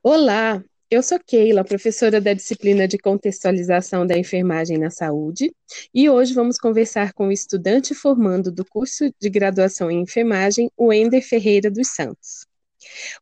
Olá, 0.00 0.62
eu 0.88 1.02
sou 1.02 1.18
Keila, 1.18 1.64
professora 1.64 2.20
da 2.20 2.32
disciplina 2.32 2.86
de 2.86 2.96
contextualização 2.96 4.06
da 4.06 4.16
enfermagem 4.16 4.78
na 4.78 4.90
saúde, 4.90 5.52
e 5.92 6.08
hoje 6.08 6.32
vamos 6.32 6.56
conversar 6.56 7.12
com 7.12 7.26
o 7.26 7.32
estudante 7.32 7.96
formando 7.96 8.52
do 8.52 8.64
curso 8.64 9.12
de 9.20 9.28
graduação 9.28 9.90
em 9.90 10.00
enfermagem, 10.00 10.70
o 10.76 10.92
Ender 10.92 11.20
Ferreira 11.20 11.68
dos 11.68 11.88
Santos. 11.88 12.46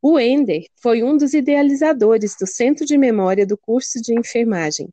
O 0.02 0.20
Ender 0.20 0.66
foi 0.76 1.02
um 1.02 1.16
dos 1.16 1.32
idealizadores 1.32 2.36
do 2.38 2.46
Centro 2.46 2.84
de 2.84 2.98
Memória 2.98 3.46
do 3.46 3.56
curso 3.56 4.00
de 4.02 4.12
enfermagem, 4.12 4.90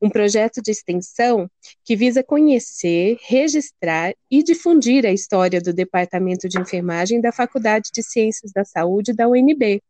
um 0.00 0.08
projeto 0.08 0.62
de 0.62 0.70
extensão 0.70 1.50
que 1.84 1.94
visa 1.94 2.24
conhecer, 2.24 3.18
registrar 3.20 4.14
e 4.30 4.42
difundir 4.42 5.04
a 5.04 5.12
história 5.12 5.60
do 5.60 5.74
Departamento 5.74 6.48
de 6.48 6.58
Enfermagem 6.58 7.20
da 7.20 7.30
Faculdade 7.30 7.90
de 7.92 8.02
Ciências 8.02 8.52
da 8.52 8.64
Saúde 8.64 9.12
da 9.12 9.28
UNB, 9.28 9.82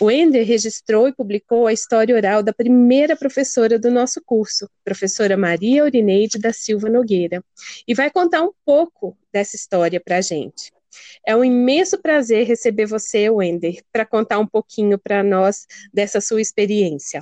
o 0.00 0.10
Ender 0.10 0.46
registrou 0.46 1.08
e 1.08 1.12
publicou 1.12 1.66
a 1.66 1.72
história 1.72 2.14
oral 2.14 2.42
da 2.42 2.52
primeira 2.52 3.16
professora 3.16 3.78
do 3.78 3.90
nosso 3.90 4.22
curso, 4.24 4.68
professora 4.84 5.36
Maria 5.36 5.82
Aurineide 5.82 6.38
da 6.38 6.52
Silva 6.52 6.88
Nogueira, 6.88 7.42
e 7.86 7.94
vai 7.94 8.10
contar 8.10 8.42
um 8.42 8.52
pouco 8.64 9.16
dessa 9.32 9.56
história 9.56 10.00
para 10.00 10.18
a 10.18 10.20
gente. 10.20 10.72
É 11.26 11.36
um 11.36 11.44
imenso 11.44 12.00
prazer 12.00 12.46
receber 12.46 12.86
você, 12.86 13.28
Wender, 13.28 13.82
para 13.92 14.06
contar 14.06 14.38
um 14.38 14.46
pouquinho 14.46 14.98
para 14.98 15.22
nós 15.22 15.66
dessa 15.92 16.20
sua 16.20 16.40
experiência. 16.40 17.20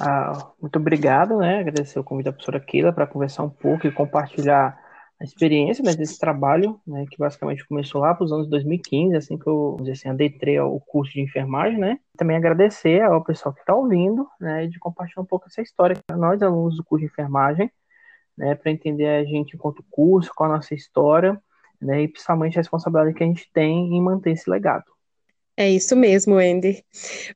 Ah, 0.00 0.50
muito 0.60 0.76
obrigado, 0.78 1.38
né? 1.38 1.60
Agradecer 1.60 1.98
o 1.98 2.04
convite 2.04 2.26
da 2.26 2.32
professora 2.32 2.60
Keila 2.60 2.92
para 2.92 3.06
conversar 3.06 3.44
um 3.44 3.50
pouco 3.50 3.86
e 3.86 3.92
compartilhar 3.92 4.83
a 5.20 5.24
experiência 5.24 5.84
né, 5.84 5.94
desse 5.94 6.18
trabalho, 6.18 6.80
né, 6.86 7.06
que 7.08 7.16
basicamente 7.16 7.66
começou 7.66 8.00
lá 8.00 8.14
para 8.14 8.24
os 8.24 8.32
anos 8.32 8.48
2015, 8.48 9.16
assim 9.16 9.38
que 9.38 9.46
eu 9.46 9.76
assim, 9.90 10.08
adentrei 10.08 10.56
ao 10.56 10.78
curso 10.80 11.12
de 11.12 11.20
enfermagem, 11.20 11.78
né? 11.78 11.98
Também 12.16 12.36
agradecer 12.36 13.00
ao 13.00 13.22
pessoal 13.22 13.54
que 13.54 13.60
está 13.60 13.74
ouvindo, 13.74 14.28
né, 14.40 14.66
de 14.66 14.78
compartilhar 14.78 15.22
um 15.22 15.26
pouco 15.26 15.46
essa 15.46 15.62
história 15.62 15.96
para 16.06 16.16
nós, 16.16 16.42
alunos 16.42 16.76
do 16.76 16.84
curso 16.84 17.06
de 17.06 17.12
enfermagem, 17.12 17.70
né, 18.36 18.54
para 18.54 18.72
entender 18.72 19.06
a 19.06 19.24
gente 19.24 19.54
enquanto 19.54 19.84
curso, 19.90 20.32
qual 20.34 20.50
a 20.50 20.56
nossa 20.56 20.74
história, 20.74 21.40
né, 21.80 22.02
e 22.02 22.08
principalmente 22.08 22.58
a 22.58 22.60
responsabilidade 22.60 23.16
que 23.16 23.22
a 23.22 23.26
gente 23.26 23.50
tem 23.52 23.94
em 23.94 24.02
manter 24.02 24.32
esse 24.32 24.50
legado. 24.50 24.93
É 25.56 25.70
isso 25.70 25.94
mesmo, 25.94 26.40
Ender. 26.40 26.82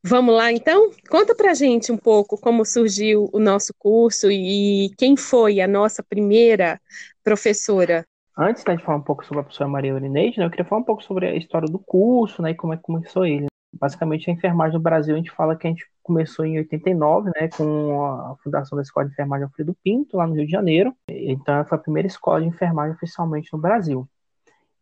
Vamos 0.03 0.35
lá, 0.35 0.51
então? 0.51 0.91
Conta 1.09 1.35
pra 1.35 1.55
gente 1.55 1.93
um 1.93 1.97
pouco 1.97 2.37
como 2.41 2.65
surgiu 2.65 3.31
o 3.33 3.39
nosso 3.39 3.73
curso 3.79 4.29
e 4.31 4.91
quem 4.99 5.17
foi 5.17 5.61
a 5.61 5.69
nossa 5.69 6.03
primeira 6.03 6.81
professora. 7.23 8.05
Antes 8.37 8.65
né, 8.65 8.77
de 8.77 8.85
falar 8.85 8.99
um 8.99 9.03
pouco 9.03 9.25
sobre 9.25 9.41
a 9.41 9.43
professora 9.45 9.71
Maria 9.71 9.95
Urineide, 9.95 10.39
né, 10.39 10.47
eu 10.47 10.51
queria 10.51 10.65
falar 10.65 10.81
um 10.81 10.85
pouco 10.85 11.03
sobre 11.03 11.29
a 11.29 11.37
história 11.37 11.69
do 11.69 11.79
curso 11.79 12.43
né, 12.43 12.51
e 12.51 12.55
como 12.55 12.73
é 12.73 12.77
que 12.77 12.83
começou 12.83 13.25
ele. 13.25 13.47
Basicamente, 13.73 14.31
a 14.31 14.33
enfermagem 14.33 14.75
no 14.75 14.83
Brasil, 14.83 15.15
a 15.15 15.19
gente 15.19 15.31
fala 15.31 15.55
que 15.57 15.67
a 15.67 15.71
gente 15.71 15.85
começou 16.03 16.45
em 16.45 16.57
89, 16.59 17.31
né, 17.37 17.49
com 17.49 18.03
a 18.03 18.37
fundação 18.43 18.77
da 18.77 18.83
Escola 18.83 19.07
de 19.07 19.13
Enfermagem 19.13 19.45
Alfredo 19.45 19.77
Pinto, 19.85 20.17
lá 20.17 20.27
no 20.27 20.35
Rio 20.35 20.47
de 20.47 20.51
Janeiro. 20.53 20.95
Então, 21.09 21.65
foi 21.67 21.79
a 21.79 21.81
primeira 21.81 22.07
escola 22.07 22.41
de 22.41 22.47
enfermagem 22.49 22.95
oficialmente 22.95 23.51
no 23.53 23.59
Brasil. 23.59 24.09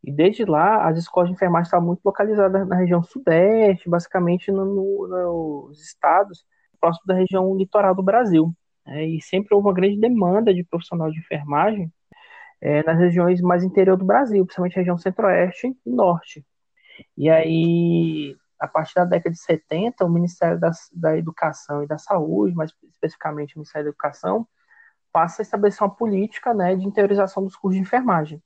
E 0.06 0.12
desde 0.12 0.44
lá, 0.44 0.88
as 0.88 0.96
escolas 0.98 1.28
de 1.28 1.34
enfermagem 1.34 1.64
estavam 1.64 1.86
muito 1.86 2.00
localizadas 2.04 2.66
na 2.68 2.76
região 2.76 3.02
sudeste, 3.02 3.90
basicamente 3.90 4.52
no, 4.52 4.64
no, 4.64 5.66
nos 5.68 5.82
estados 5.82 6.46
próximo 6.80 7.06
da 7.06 7.14
região 7.14 7.56
litoral 7.56 7.94
do 7.94 8.02
Brasil. 8.02 8.54
É, 8.86 9.04
e 9.04 9.20
sempre 9.20 9.52
houve 9.52 9.66
uma 9.66 9.74
grande 9.74 9.98
demanda 9.98 10.54
de 10.54 10.62
profissional 10.62 11.10
de 11.10 11.18
enfermagem 11.18 11.92
é, 12.60 12.84
nas 12.84 12.98
regiões 12.98 13.40
mais 13.40 13.64
interior 13.64 13.96
do 13.96 14.04
Brasil, 14.04 14.44
principalmente 14.44 14.76
região 14.76 14.96
centro-oeste 14.96 15.76
e 15.84 15.90
norte. 15.90 16.46
E 17.16 17.28
aí, 17.28 18.36
a 18.60 18.68
partir 18.68 18.94
da 18.94 19.04
década 19.04 19.34
de 19.34 19.40
70, 19.40 20.04
o 20.04 20.08
Ministério 20.08 20.60
da, 20.60 20.70
da 20.92 21.16
Educação 21.18 21.82
e 21.82 21.86
da 21.86 21.98
Saúde, 21.98 22.54
mais 22.54 22.72
especificamente 22.84 23.56
o 23.56 23.58
Ministério 23.58 23.86
da 23.86 23.90
Educação, 23.90 24.46
passa 25.12 25.42
a 25.42 25.44
estabelecer 25.44 25.82
uma 25.82 25.94
política 25.94 26.54
né, 26.54 26.76
de 26.76 26.86
interiorização 26.86 27.42
dos 27.42 27.56
cursos 27.56 27.76
de 27.76 27.82
enfermagem. 27.82 28.40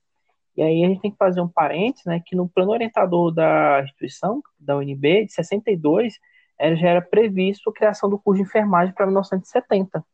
E 0.61 0.63
aí 0.63 0.85
a 0.85 0.89
gente 0.89 1.01
tem 1.01 1.09
que 1.09 1.17
fazer 1.17 1.41
um 1.41 1.47
parênteses, 1.47 2.05
né, 2.05 2.21
que 2.23 2.35
no 2.35 2.47
plano 2.47 2.71
orientador 2.71 3.31
da 3.31 3.81
instituição, 3.81 4.43
da 4.59 4.77
UNB, 4.77 5.25
de 5.25 5.33
62, 5.33 6.19
era, 6.59 6.75
já 6.75 6.87
era 6.87 7.01
previsto 7.01 7.71
a 7.71 7.73
criação 7.73 8.07
do 8.07 8.19
curso 8.19 8.43
de 8.43 8.47
enfermagem 8.47 8.93
para 8.93 9.07
1970. 9.07 10.05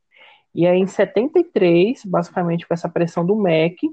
E 0.55 0.65
aí 0.65 0.79
em 0.79 0.87
73, 0.87 2.05
basicamente 2.05 2.65
com 2.65 2.73
essa 2.73 2.87
pressão 2.87 3.25
do 3.25 3.35
MEC, 3.35 3.89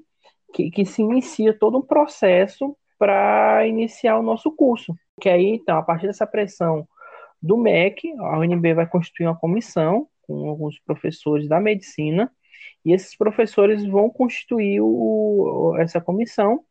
que, 0.52 0.70
que 0.70 0.86
se 0.86 1.02
inicia 1.02 1.52
todo 1.52 1.78
um 1.78 1.82
processo 1.82 2.76
para 2.96 3.66
iniciar 3.66 4.16
o 4.16 4.22
nosso 4.22 4.52
curso. 4.52 4.94
Que 5.20 5.28
aí, 5.28 5.56
então, 5.56 5.76
a 5.76 5.82
partir 5.82 6.06
dessa 6.06 6.24
pressão 6.24 6.86
do 7.42 7.56
MEC, 7.56 8.12
a 8.16 8.38
UNB 8.38 8.74
vai 8.74 8.86
constituir 8.86 9.26
uma 9.26 9.36
comissão 9.36 10.06
com 10.22 10.48
alguns 10.48 10.78
professores 10.78 11.48
da 11.48 11.58
medicina, 11.58 12.30
e 12.84 12.92
esses 12.92 13.16
professores 13.16 13.84
vão 13.86 14.10
constituir 14.10 14.80
o, 14.80 15.76
essa 15.78 16.00
comissão, 16.00 16.64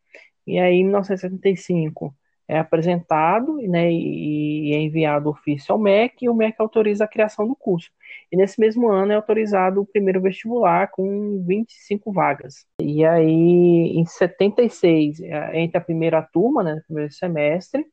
e 0.46 0.60
aí 0.60 0.76
em 0.76 0.84
1975 0.84 2.14
é 2.48 2.60
apresentado 2.60 3.58
né, 3.58 3.92
e, 3.92 4.74
é 4.74 4.78
enviado 4.82 5.30
ofício 5.30 5.74
ao 5.74 5.80
MEC, 5.80 6.26
e 6.26 6.30
o 6.30 6.34
MEC 6.34 6.56
autoriza 6.60 7.06
a 7.06 7.08
criação 7.08 7.48
do 7.48 7.56
curso. 7.56 7.90
E 8.32 8.38
nesse 8.38 8.60
mesmo 8.60 8.90
ano 8.92 9.12
é 9.14 9.16
autorizado 9.16 9.82
o 9.82 9.86
primeiro 9.86 10.22
vestibular 10.22 10.90
com 10.92 11.44
25 11.46 12.12
vagas. 12.12 12.66
E 12.82 13.06
aí, 13.06 13.98
em 13.98 14.06
76, 14.06 15.22
é, 15.22 15.60
entra 15.60 15.80
a 15.80 15.84
primeira 15.84 16.22
turma, 16.22 16.64
né, 16.64 16.82
primeiro 16.86 17.12
semestre, 17.12 17.86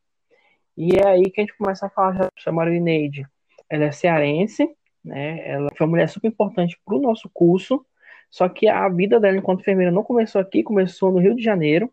e 0.77 0.97
é 0.97 1.06
aí 1.06 1.22
que 1.31 1.41
a 1.41 1.44
gente 1.44 1.56
começa 1.56 1.87
a 1.87 1.91
falar, 1.91 2.28
já 2.37 2.50
a 2.50 2.65
Neide, 2.65 3.27
ela 3.69 3.84
é 3.84 3.93
cearense, 3.93 4.69
né, 5.05 5.49
ela 5.49 5.69
foi 5.77 5.87
uma 5.87 5.93
mulher 5.93 6.09
super 6.09 6.28
importante 6.28 6.78
para 6.84 6.97
o 6.97 7.00
nosso 7.00 7.31
curso, 7.32 7.84
só 8.30 8.48
que 8.48 8.68
a 8.68 8.88
vida 8.88 9.18
dela 9.18 9.36
enquanto 9.36 9.60
enfermeira 9.60 9.91
não 9.91 10.04
começou 10.04 10.41
aqui, 10.41 10.62
começou 10.62 11.10
no 11.10 11.18
Rio 11.18 11.34
de 11.34 11.42
Janeiro. 11.42 11.92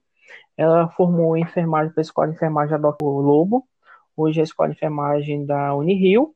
Ela 0.56 0.88
formou 0.90 1.36
em 1.36 1.42
enfermagem 1.42 1.92
para 1.92 2.02
a 2.02 2.04
Escola 2.04 2.28
de 2.28 2.36
Enfermagem 2.36 2.80
da 2.80 2.92
Dr. 2.92 3.04
Lobo, 3.04 3.68
hoje 4.16 4.40
é 4.40 4.42
a 4.42 4.44
Escola 4.44 4.70
de 4.70 4.76
Enfermagem 4.76 5.46
da 5.46 5.76
Unirio. 5.76 6.34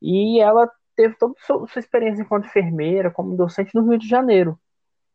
E 0.00 0.40
ela 0.40 0.68
teve 0.96 1.14
toda 1.16 1.34
a 1.38 1.66
sua 1.66 1.80
experiência 1.80 2.22
enquanto 2.22 2.46
enfermeira, 2.46 3.10
como 3.10 3.36
docente 3.36 3.74
no 3.74 3.88
Rio 3.88 3.98
de 3.98 4.08
Janeiro. 4.08 4.58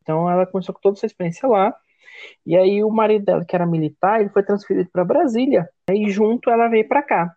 Então 0.01 0.29
ela 0.29 0.45
começou 0.45 0.73
com 0.73 0.81
toda 0.81 0.97
essa 0.97 1.05
experiência 1.05 1.47
lá. 1.47 1.75
E 2.45 2.55
aí 2.55 2.83
o 2.83 2.89
marido 2.89 3.25
dela, 3.25 3.45
que 3.45 3.55
era 3.55 3.65
militar, 3.65 4.21
ele 4.21 4.29
foi 4.29 4.43
transferido 4.43 4.89
para 4.89 5.03
Brasília. 5.03 5.69
E 5.91 6.09
junto 6.09 6.49
ela 6.49 6.69
veio 6.69 6.87
para 6.87 7.03
cá. 7.03 7.33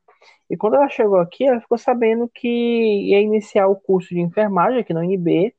E 0.48 0.56
quando 0.56 0.75
ela 0.76 0.88
chegou 0.88 1.19
aqui, 1.19 1.47
ela 1.47 1.60
ficou 1.60 1.78
sabendo 1.78 2.30
que 2.32 2.48
ia 2.48 3.20
iniciar 3.20 3.66
o 3.66 3.76
curso 3.76 4.14
de 4.14 4.20
enfermagem 4.20 4.80
aqui 4.80 4.94
na 4.94 5.00
UNB 5.00 5.54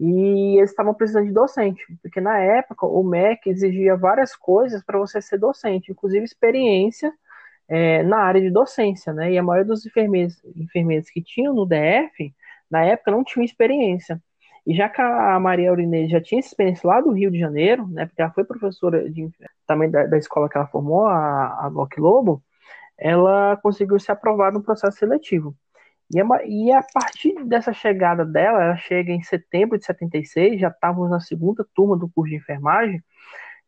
e 0.00 0.58
eles 0.58 0.70
estavam 0.70 0.94
precisando 0.94 1.26
de 1.26 1.32
docente, 1.32 1.84
porque 2.02 2.20
na 2.20 2.38
época 2.38 2.86
o 2.86 3.02
MEC 3.02 3.50
exigia 3.50 3.96
várias 3.96 4.36
coisas 4.36 4.82
para 4.84 4.98
você 4.98 5.20
ser 5.20 5.38
docente, 5.38 5.90
inclusive 5.90 6.24
experiência 6.24 7.12
é, 7.68 8.02
na 8.02 8.18
área 8.18 8.40
de 8.40 8.50
docência, 8.50 9.12
né? 9.12 9.32
E 9.32 9.38
a 9.38 9.42
maioria 9.42 9.66
dos 9.66 9.84
enfermeiros, 9.84 10.40
enfermeiros 10.56 11.10
que 11.10 11.22
tinham 11.22 11.54
no 11.54 11.66
DF, 11.66 12.34
na 12.70 12.84
época, 12.84 13.10
não 13.10 13.24
tinham 13.24 13.44
experiência. 13.44 14.22
E 14.66 14.74
já 14.74 14.88
que 14.88 15.00
a 15.00 15.38
Maria 15.40 15.70
Aurinei 15.70 16.08
já 16.08 16.20
tinha 16.20 16.40
experiência 16.40 16.88
lá 16.88 17.00
do 17.00 17.12
Rio 17.12 17.30
de 17.30 17.38
Janeiro, 17.38 17.86
né? 17.88 18.06
Porque 18.06 18.22
ela 18.22 18.30
foi 18.30 18.44
professora 18.44 19.10
de, 19.10 19.30
também 19.66 19.90
da, 19.90 20.06
da, 20.06 20.18
escola 20.18 20.48
que 20.48 20.56
ela 20.56 20.66
formou, 20.66 21.06
a, 21.06 21.66
a 21.66 21.70
Lobo, 21.98 22.42
ela 22.98 23.56
conseguiu 23.58 23.98
ser 23.98 24.12
aprovada 24.12 24.58
no 24.58 24.62
processo 24.62 24.98
seletivo. 24.98 25.54
E, 26.14 26.20
é 26.20 26.24
e 26.48 26.72
a 26.72 26.82
partir 26.82 27.44
dessa 27.44 27.72
chegada 27.72 28.24
dela, 28.24 28.62
ela 28.62 28.76
chega 28.76 29.12
em 29.12 29.22
setembro 29.22 29.78
de 29.78 29.84
76, 29.84 30.60
já 30.60 30.68
estávamos 30.68 31.10
na 31.10 31.20
segunda 31.20 31.66
turma 31.74 31.96
do 31.96 32.08
curso 32.08 32.30
de 32.30 32.36
enfermagem, 32.36 33.02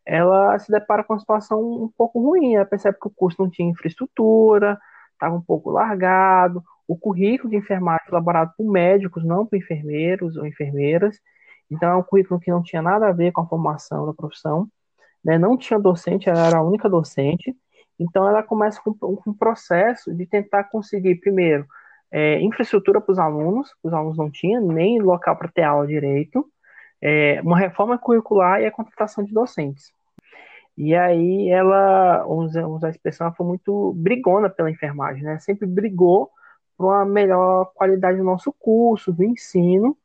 ela 0.06 0.58
se 0.58 0.72
depara 0.72 1.04
com 1.04 1.12
uma 1.14 1.20
situação 1.20 1.60
um 1.60 1.88
pouco 1.96 2.20
ruim. 2.20 2.54
Ela 2.56 2.64
percebe 2.64 2.98
que 3.00 3.06
o 3.08 3.10
curso 3.10 3.42
não 3.42 3.50
tinha 3.50 3.70
infraestrutura, 3.70 4.78
estava 5.12 5.34
um 5.36 5.42
pouco 5.42 5.70
largado, 5.70 6.62
o 6.88 6.96
currículo 6.96 7.50
de 7.50 7.56
enfermagem 7.56 8.06
elaborado 8.08 8.52
por 8.56 8.70
médicos, 8.70 9.24
não 9.24 9.46
por 9.46 9.56
enfermeiros 9.56 10.36
ou 10.36 10.46
enfermeiras. 10.46 11.20
Então, 11.70 11.90
é 11.90 11.96
um 11.96 12.02
currículo 12.02 12.40
que 12.40 12.50
não 12.50 12.62
tinha 12.62 12.82
nada 12.82 13.08
a 13.08 13.12
ver 13.12 13.32
com 13.32 13.42
a 13.42 13.46
formação 13.46 14.06
da 14.06 14.14
profissão. 14.14 14.68
Né? 15.24 15.38
Não 15.38 15.56
tinha 15.56 15.78
docente, 15.78 16.28
ela 16.28 16.46
era 16.46 16.58
a 16.58 16.62
única 16.62 16.88
docente. 16.88 17.54
Então, 17.98 18.28
ela 18.28 18.42
começa 18.42 18.80
com, 18.82 18.92
com 18.94 19.30
um 19.30 19.34
processo 19.34 20.12
de 20.14 20.26
tentar 20.26 20.64
conseguir, 20.64 21.16
primeiro, 21.16 21.66
é, 22.12 22.40
infraestrutura 22.40 23.00
para 23.00 23.12
os 23.12 23.18
alunos, 23.18 23.74
os 23.82 23.92
alunos 23.92 24.18
não 24.18 24.30
tinham, 24.30 24.66
nem 24.66 25.00
local 25.00 25.36
para 25.36 25.48
ter 25.48 25.62
aula 25.62 25.86
direito, 25.86 26.46
é, 27.00 27.40
uma 27.42 27.58
reforma 27.58 27.98
curricular 27.98 28.60
e 28.60 28.66
a 28.66 28.70
contratação 28.70 29.24
de 29.24 29.32
docentes. 29.32 29.92
E 30.76 30.94
aí 30.94 31.50
ela, 31.50 32.24
vamos 32.24 32.54
usar 32.56 32.86
a 32.88 32.90
expressão, 32.90 33.26
ela 33.26 33.36
foi 33.36 33.46
muito 33.46 33.92
brigona 33.94 34.48
pela 34.48 34.70
enfermagem, 34.70 35.22
né? 35.22 35.38
Sempre 35.38 35.66
brigou 35.66 36.30
por 36.76 36.86
uma 36.86 37.04
melhor 37.04 37.72
qualidade 37.74 38.18
do 38.18 38.24
nosso 38.24 38.52
curso, 38.52 39.12
do 39.12 39.22
ensino. 39.22 39.96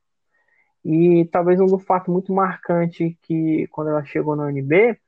E 0.83 1.25
talvez 1.31 1.59
um 1.61 1.79
fato 1.79 2.11
muito 2.11 2.33
marcante 2.33 3.17
que 3.23 3.67
quando 3.71 3.89
ela 3.91 4.03
chegou 4.03 4.35
na 4.35 4.45
UNB 4.45 4.99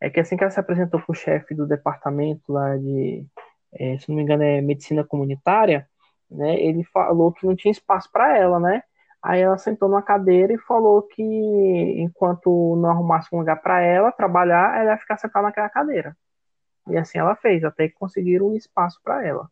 é 0.00 0.10
que 0.10 0.18
assim 0.18 0.36
que 0.36 0.42
ela 0.42 0.50
se 0.50 0.58
apresentou 0.58 1.00
para 1.00 1.12
o 1.12 1.14
chefe 1.14 1.54
do 1.54 1.66
departamento 1.66 2.52
lá 2.52 2.76
de, 2.78 3.26
é, 3.74 3.98
se 3.98 4.08
não 4.08 4.16
me 4.16 4.22
engano, 4.22 4.42
é 4.42 4.60
medicina 4.62 5.04
comunitária, 5.04 5.86
né, 6.30 6.60
ele 6.60 6.84
falou 6.84 7.32
que 7.32 7.46
não 7.46 7.56
tinha 7.56 7.72
espaço 7.72 8.10
para 8.12 8.36
ela, 8.36 8.60
né? 8.60 8.82
Aí 9.22 9.40
ela 9.40 9.58
sentou 9.58 9.88
numa 9.88 10.02
cadeira 10.02 10.52
e 10.52 10.58
falou 10.58 11.02
que 11.02 11.22
enquanto 11.22 12.76
não 12.76 12.90
arrumasse 12.90 13.28
um 13.32 13.38
lugar 13.38 13.60
para 13.60 13.82
ela 13.82 14.10
trabalhar, 14.10 14.80
ela 14.80 14.92
ia 14.92 14.98
ficar 14.98 15.18
sentada 15.18 15.46
naquela 15.46 15.68
cadeira. 15.68 16.16
E 16.88 16.96
assim 16.96 17.18
ela 17.18 17.36
fez, 17.36 17.62
até 17.62 17.88
que 17.88 17.94
conseguiram 17.94 18.48
um 18.48 18.56
espaço 18.56 18.98
para 19.04 19.26
ela. 19.26 19.48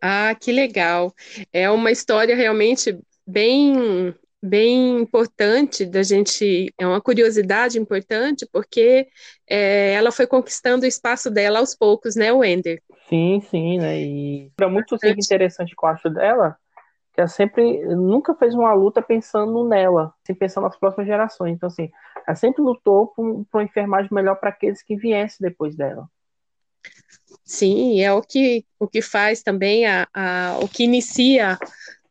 Ah, 0.00 0.34
que 0.34 0.50
legal. 0.50 1.12
É 1.52 1.70
uma 1.70 1.90
história 1.90 2.34
realmente 2.34 2.98
bem 3.26 4.14
bem 4.42 5.00
importante 5.00 5.84
da 5.84 6.02
gente, 6.02 6.72
é 6.78 6.86
uma 6.86 7.00
curiosidade 7.00 7.78
importante, 7.78 8.48
porque 8.50 9.06
é, 9.46 9.92
ela 9.92 10.10
foi 10.10 10.26
conquistando 10.26 10.84
o 10.84 10.88
espaço 10.88 11.30
dela 11.30 11.58
aos 11.58 11.74
poucos, 11.74 12.16
né, 12.16 12.32
Wender? 12.32 12.82
Sim, 13.10 13.40
sim, 13.40 13.78
né? 13.78 14.00
E 14.00 14.52
é 14.60 14.66
muito 14.68 14.96
sempre 14.96 15.20
interessante 15.20 15.74
que 15.74 15.84
eu 15.84 15.88
acho 15.88 16.08
dela, 16.08 16.56
que 17.12 17.20
ela 17.20 17.26
sempre 17.26 17.84
nunca 17.96 18.36
fez 18.36 18.54
uma 18.54 18.72
luta 18.72 19.02
pensando 19.02 19.68
nela, 19.68 20.14
assim, 20.22 20.32
pensando 20.32 20.64
nas 20.64 20.78
próximas 20.78 21.08
gerações. 21.08 21.56
Então, 21.56 21.66
assim, 21.66 21.90
ela 22.24 22.36
sempre 22.36 22.62
lutou 22.62 23.08
por, 23.08 23.44
por 23.50 23.58
uma 23.58 23.64
enfermagem 23.64 24.08
melhor 24.12 24.36
para 24.36 24.50
aqueles 24.50 24.80
que 24.80 24.94
viessem 24.94 25.38
depois 25.40 25.74
dela. 25.74 26.08
Sim, 27.44 28.00
é 28.00 28.12
o 28.12 28.22
que, 28.22 28.64
o 28.78 28.86
que 28.86 29.02
faz 29.02 29.42
também, 29.42 29.86
a, 29.86 30.06
a, 30.14 30.58
o 30.62 30.68
que 30.68 30.84
inicia 30.84 31.58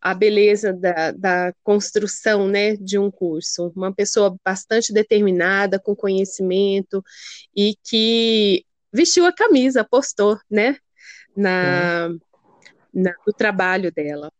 a 0.01 0.13
beleza 0.13 0.74
da, 0.74 1.12
da 1.12 1.54
construção 1.63 2.46
né, 2.46 2.75
de 2.75 3.00
um 3.00 3.10
curso. 3.10 3.72
Uma 3.74 3.94
pessoa 3.94 4.36
bastante 4.44 4.92
determinada, 4.92 5.80
com 5.80 5.96
conhecimento 5.96 7.01
e 7.56 7.75
que 7.86 8.66
vestiu 8.92 9.25
a 9.25 9.31
camisa, 9.34 9.81
apostou 9.81 10.38
né, 10.50 10.75
na, 11.39 12.09
na, 12.94 13.13
no 13.25 13.33
trabalho 13.33 13.91
dela. 13.91 14.31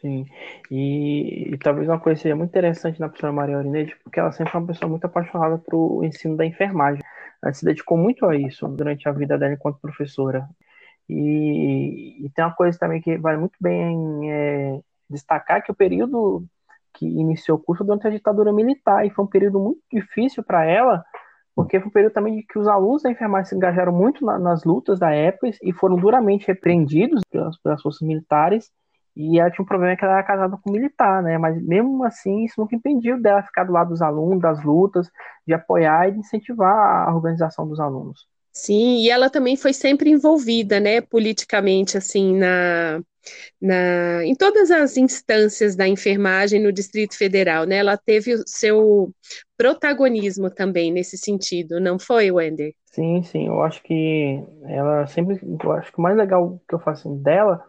Sim, 0.00 0.26
e, 0.70 1.54
e, 1.54 1.58
talvez 1.58 1.88
uma 1.88 2.00
coisa 2.00 2.20
seja 2.20 2.34
muito 2.34 2.50
interessante 2.50 2.98
na 2.98 3.08
professora 3.08 3.32
Maria 3.32 3.56
Aurinete, 3.56 3.96
porque 4.02 4.18
ela 4.18 4.32
sempre 4.32 4.50
foi 4.52 4.60
uma 4.60 4.66
pessoa 4.66 4.88
muito 4.88 5.04
apaixonada 5.04 5.58
pelo 5.58 6.04
ensino 6.04 6.36
da 6.36 6.44
enfermagem. 6.44 7.02
Ela 7.42 7.52
se 7.54 7.64
dedicou 7.64 7.96
muito 7.96 8.26
a 8.26 8.36
isso 8.36 8.66
durante 8.68 9.08
a 9.08 9.12
vida 9.12 9.38
dela 9.38 9.54
enquanto 9.54 9.80
professora. 9.80 10.48
E, 11.08 12.24
e 12.24 12.30
tem 12.30 12.44
uma 12.44 12.54
coisa 12.54 12.78
também 12.78 13.00
que 13.00 13.16
vale 13.16 13.38
muito 13.38 13.56
bem 13.60 14.30
é, 14.30 14.80
destacar, 15.08 15.62
que 15.62 15.70
o 15.70 15.74
período 15.74 16.44
que 16.94 17.06
iniciou 17.06 17.58
o 17.58 17.60
curso 17.60 17.84
durante 17.84 18.06
a 18.06 18.10
ditadura 18.10 18.52
militar, 18.52 19.06
e 19.06 19.10
foi 19.10 19.24
um 19.24 19.28
período 19.28 19.60
muito 19.60 19.80
difícil 19.90 20.42
para 20.42 20.64
ela, 20.64 21.04
porque 21.54 21.78
foi 21.78 21.88
um 21.88 21.92
período 21.92 22.12
também 22.12 22.44
que 22.48 22.58
os 22.58 22.66
alunos 22.66 23.02
da 23.02 23.10
enfermagem 23.10 23.50
se 23.50 23.54
engajaram 23.54 23.92
muito 23.92 24.24
na, 24.24 24.38
nas 24.38 24.64
lutas 24.64 24.98
da 24.98 25.10
época 25.10 25.50
e 25.62 25.72
foram 25.72 25.96
duramente 25.96 26.46
repreendidos 26.46 27.22
pelas, 27.30 27.58
pelas 27.58 27.82
forças 27.82 28.06
militares, 28.06 28.70
e 29.14 29.38
ela 29.38 29.50
tinha 29.50 29.62
um 29.62 29.66
problema 29.66 29.94
que 29.94 30.04
ela 30.04 30.14
era 30.14 30.22
casada 30.22 30.56
com 30.56 30.70
um 30.70 30.72
militar, 30.72 31.22
né? 31.22 31.36
Mas 31.36 31.62
mesmo 31.62 32.02
assim, 32.04 32.44
isso 32.44 32.54
nunca 32.58 32.74
impediu 32.74 33.20
dela 33.20 33.42
ficar 33.42 33.64
do 33.64 33.72
lado 33.72 33.90
dos 33.90 34.00
alunos, 34.00 34.40
das 34.40 34.64
lutas, 34.64 35.10
de 35.46 35.52
apoiar 35.52 36.08
e 36.08 36.12
de 36.12 36.18
incentivar 36.20 37.08
a 37.08 37.14
organização 37.14 37.68
dos 37.68 37.78
alunos. 37.78 38.26
Sim, 38.54 38.98
e 39.02 39.10
ela 39.10 39.30
também 39.30 39.56
foi 39.56 39.72
sempre 39.72 40.10
envolvida, 40.10 40.78
né, 40.80 41.00
politicamente, 41.00 41.96
assim, 41.96 42.38
na, 42.38 43.02
na, 43.60 44.24
em 44.24 44.34
todas 44.34 44.70
as 44.70 44.96
instâncias 44.96 45.76
da 45.76 45.86
enfermagem 45.86 46.60
no 46.62 46.72
Distrito 46.72 47.16
Federal, 47.16 47.64
né? 47.64 47.76
Ela 47.76 47.96
teve 47.96 48.34
o 48.34 48.42
seu 48.46 49.10
protagonismo 49.56 50.50
também 50.50 50.92
nesse 50.92 51.16
sentido, 51.16 51.80
não 51.80 51.98
foi, 51.98 52.30
Wender? 52.30 52.74
Sim, 52.86 53.22
sim, 53.22 53.46
eu 53.46 53.62
acho 53.62 53.82
que 53.82 54.42
ela 54.64 55.06
sempre, 55.06 55.40
eu 55.62 55.72
acho 55.72 55.92
que 55.92 55.98
o 55.98 56.02
mais 56.02 56.16
legal 56.16 56.60
que 56.68 56.74
eu 56.74 56.80
faço 56.80 57.08
dela 57.16 57.64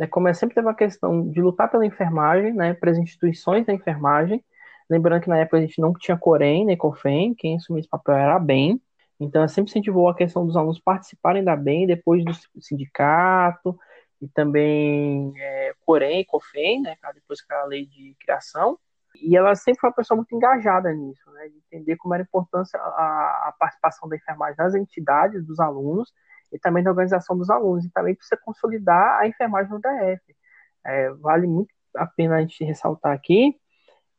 é 0.00 0.06
como 0.06 0.26
ela 0.26 0.34
sempre 0.34 0.54
teve 0.54 0.68
a 0.68 0.74
questão 0.74 1.30
de 1.30 1.40
lutar 1.40 1.70
pela 1.70 1.86
enfermagem, 1.86 2.52
né, 2.52 2.74
para 2.74 2.90
as 2.90 2.98
instituições 2.98 3.64
da 3.64 3.72
enfermagem, 3.72 4.42
lembrando 4.90 5.22
que 5.22 5.28
na 5.28 5.38
época 5.38 5.58
a 5.58 5.60
gente 5.60 5.80
não 5.80 5.92
tinha 5.92 6.16
Corém 6.16 6.64
nem 6.64 6.76
COFEM, 6.76 7.34
quem 7.34 7.56
assumia 7.56 7.80
esse 7.80 7.88
papel 7.88 8.16
era 8.16 8.34
a 8.34 8.40
BEM, 8.40 8.80
então, 9.20 9.40
ela 9.40 9.48
sempre 9.48 9.70
incentivou 9.70 10.08
a 10.08 10.14
questão 10.14 10.46
dos 10.46 10.56
alunos 10.56 10.80
participarem 10.80 11.44
da 11.44 11.56
BEM, 11.56 11.86
depois 11.86 12.24
do 12.24 12.32
sindicato, 12.60 13.78
e 14.24 14.28
também 14.28 15.32
é, 15.36 15.74
Corém, 15.84 16.24
COFEM, 16.24 16.82
né, 16.82 16.96
depois 17.14 17.40
a 17.50 17.64
lei 17.64 17.86
de 17.86 18.16
criação. 18.20 18.78
E 19.22 19.36
ela 19.36 19.54
sempre 19.54 19.80
foi 19.80 19.90
uma 19.90 19.96
pessoa 19.96 20.16
muito 20.16 20.34
engajada 20.34 20.92
nisso, 20.92 21.30
né, 21.32 21.48
de 21.48 21.58
entender 21.58 21.96
como 21.96 22.14
era 22.14 22.22
a 22.22 22.26
importância 22.26 22.80
a, 22.80 23.48
a 23.48 23.54
participação 23.58 24.08
da 24.08 24.16
enfermagem 24.16 24.56
nas 24.58 24.74
entidades 24.74 25.44
dos 25.46 25.60
alunos 25.60 26.12
e 26.50 26.58
também 26.58 26.82
da 26.82 26.90
organização 26.90 27.36
dos 27.36 27.50
alunos, 27.50 27.84
e 27.84 27.90
também 27.90 28.14
precisa 28.14 28.40
consolidar 28.42 29.20
a 29.20 29.28
enfermagem 29.28 29.70
no 29.70 29.80
DF. 29.80 30.36
É, 30.84 31.10
vale 31.10 31.46
muito 31.46 31.72
a 31.96 32.06
pena 32.06 32.36
a 32.36 32.40
gente 32.40 32.64
ressaltar 32.64 33.12
aqui 33.12 33.56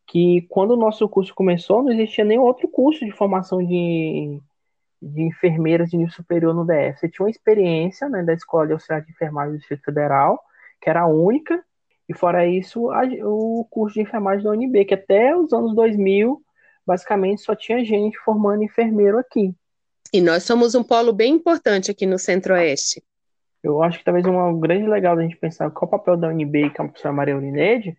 que 0.07 0.43
quando 0.49 0.71
o 0.71 0.77
nosso 0.77 1.07
curso 1.09 1.33
começou, 1.33 1.81
não 1.81 1.91
existia 1.91 2.23
nenhum 2.23 2.43
outro 2.43 2.67
curso 2.67 3.03
de 3.03 3.11
formação 3.11 3.65
de 3.65 4.39
de 5.05 5.21
enfermeiras 5.21 5.91
de 5.91 5.97
nível 5.97 6.11
superior 6.11 6.53
no 6.53 6.65
DF. 6.65 6.99
Você 6.99 7.09
tinha 7.09 7.25
uma 7.25 7.29
experiência 7.29 8.09
né, 8.09 8.23
da 8.23 8.33
Escola 8.33 8.65
de 8.65 8.73
Auxiliar 8.73 9.01
de 9.01 9.11
Enfermagem 9.11 9.53
do 9.53 9.59
Distrito 9.59 9.83
Federal, 9.83 10.39
que 10.81 10.89
era 10.89 11.01
a 11.01 11.07
única, 11.07 11.63
e 12.09 12.13
fora 12.13 12.45
isso, 12.45 12.89
a, 12.91 13.03
o 13.23 13.65
curso 13.69 13.95
de 13.95 14.01
enfermagem 14.01 14.43
da 14.43 14.51
UNB, 14.51 14.85
que 14.85 14.93
até 14.95 15.35
os 15.35 15.53
anos 15.53 15.75
2000, 15.75 16.41
basicamente 16.85 17.41
só 17.41 17.55
tinha 17.55 17.83
gente 17.85 18.17
formando 18.19 18.63
enfermeiro 18.63 19.19
aqui. 19.19 19.53
E 20.11 20.21
nós 20.21 20.43
somos 20.43 20.75
um 20.75 20.83
polo 20.83 21.13
bem 21.13 21.33
importante 21.33 21.91
aqui 21.91 22.05
no 22.05 22.17
Centro-Oeste. 22.17 23.03
Eu 23.63 23.81
acho 23.81 23.99
que 23.99 24.05
talvez 24.05 24.25
uma 24.25 24.53
grande 24.57 24.87
legal 24.87 25.15
da 25.15 25.23
gente 25.23 25.37
pensar 25.37 25.69
qual 25.71 25.87
o 25.87 25.91
papel 25.91 26.17
da 26.17 26.29
UNB, 26.29 26.69
que 26.69 26.81
é 26.81 26.83
professora 26.83 27.13
Maria 27.13 27.35
Urinede, 27.35 27.97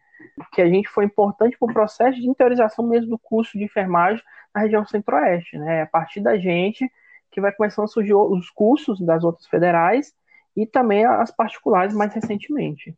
que 0.53 0.61
a 0.61 0.69
gente 0.69 0.89
foi 0.89 1.05
importante 1.05 1.57
para 1.59 1.71
o 1.71 1.73
processo 1.73 2.21
de 2.21 2.29
interiorização 2.29 2.87
mesmo 2.87 3.11
do 3.11 3.19
curso 3.19 3.57
de 3.57 3.65
enfermagem 3.65 4.23
na 4.55 4.63
região 4.63 4.87
centro-oeste, 4.87 5.59
né? 5.59 5.83
A 5.83 5.87
partir 5.87 6.21
da 6.21 6.37
gente 6.37 6.91
que 7.31 7.41
vai 7.41 7.53
começando 7.53 7.85
a 7.85 7.89
surgir 7.89 8.15
os 8.15 8.51
cursos 8.51 9.01
das 9.01 9.23
outras 9.23 9.47
federais 9.47 10.15
e 10.57 10.67
também 10.67 11.05
as 11.05 11.31
particulares 11.31 11.95
mais 11.95 12.15
recentemente. 12.15 12.97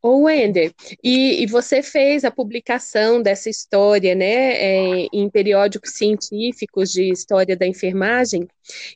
Ô 0.00 0.22
Wender, 0.22 0.72
e, 1.02 1.42
e, 1.42 1.46
você 1.46 1.82
fez 1.82 2.24
a 2.24 2.30
publicação 2.30 3.20
dessa 3.20 3.50
história, 3.50 4.14
né, 4.14 4.52
é, 4.54 5.08
em 5.12 5.28
periódicos 5.28 5.92
científicos 5.94 6.90
de 6.90 7.10
história 7.10 7.56
da 7.56 7.66
enfermagem, 7.66 8.48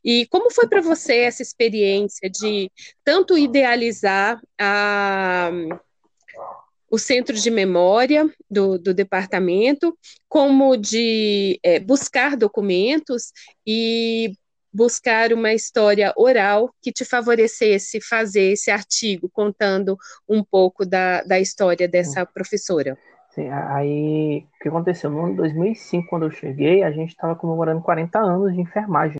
e 0.05 0.26
como 0.29 0.50
foi 0.50 0.67
para 0.67 0.81
você 0.81 1.19
essa 1.19 1.43
experiência 1.43 2.31
de 2.31 2.70
tanto 3.05 3.37
idealizar 3.37 4.41
a 4.58 5.51
o 6.93 6.99
centro 6.99 7.34
de 7.34 7.51
memória 7.51 8.31
do, 8.51 8.79
do 8.79 8.93
departamento, 8.93 9.96
como 10.29 10.77
de 10.77 11.58
é, 11.65 11.81
buscar 11.81 12.37
documentos 12.37 13.32
e 13.67 14.34
buscar 14.70 15.32
uma 15.32 15.55
história 15.55 16.13
oral 16.19 16.70
que 16.82 16.93
te 16.93 17.03
favorecesse 17.06 17.99
fazer 17.99 18.53
esse 18.53 18.70
artigo 18.70 19.31
contando 19.32 19.96
um 20.29 20.44
pouco 20.44 20.84
da, 20.84 21.22
da 21.22 21.41
história 21.41 21.89
dessa 21.89 22.27
professora. 22.27 22.99
Sim, 23.31 23.49
aí 23.49 24.46
o 24.58 24.63
que 24.63 24.69
aconteceu? 24.69 25.08
No 25.11 25.25
ano 25.25 25.37
2005, 25.37 26.06
quando 26.11 26.27
eu 26.27 26.31
cheguei, 26.31 26.82
a 26.82 26.93
gente 26.93 27.11
estava 27.11 27.34
comemorando 27.34 27.81
40 27.81 28.19
anos 28.19 28.53
de 28.53 28.61
enfermagem, 28.61 29.17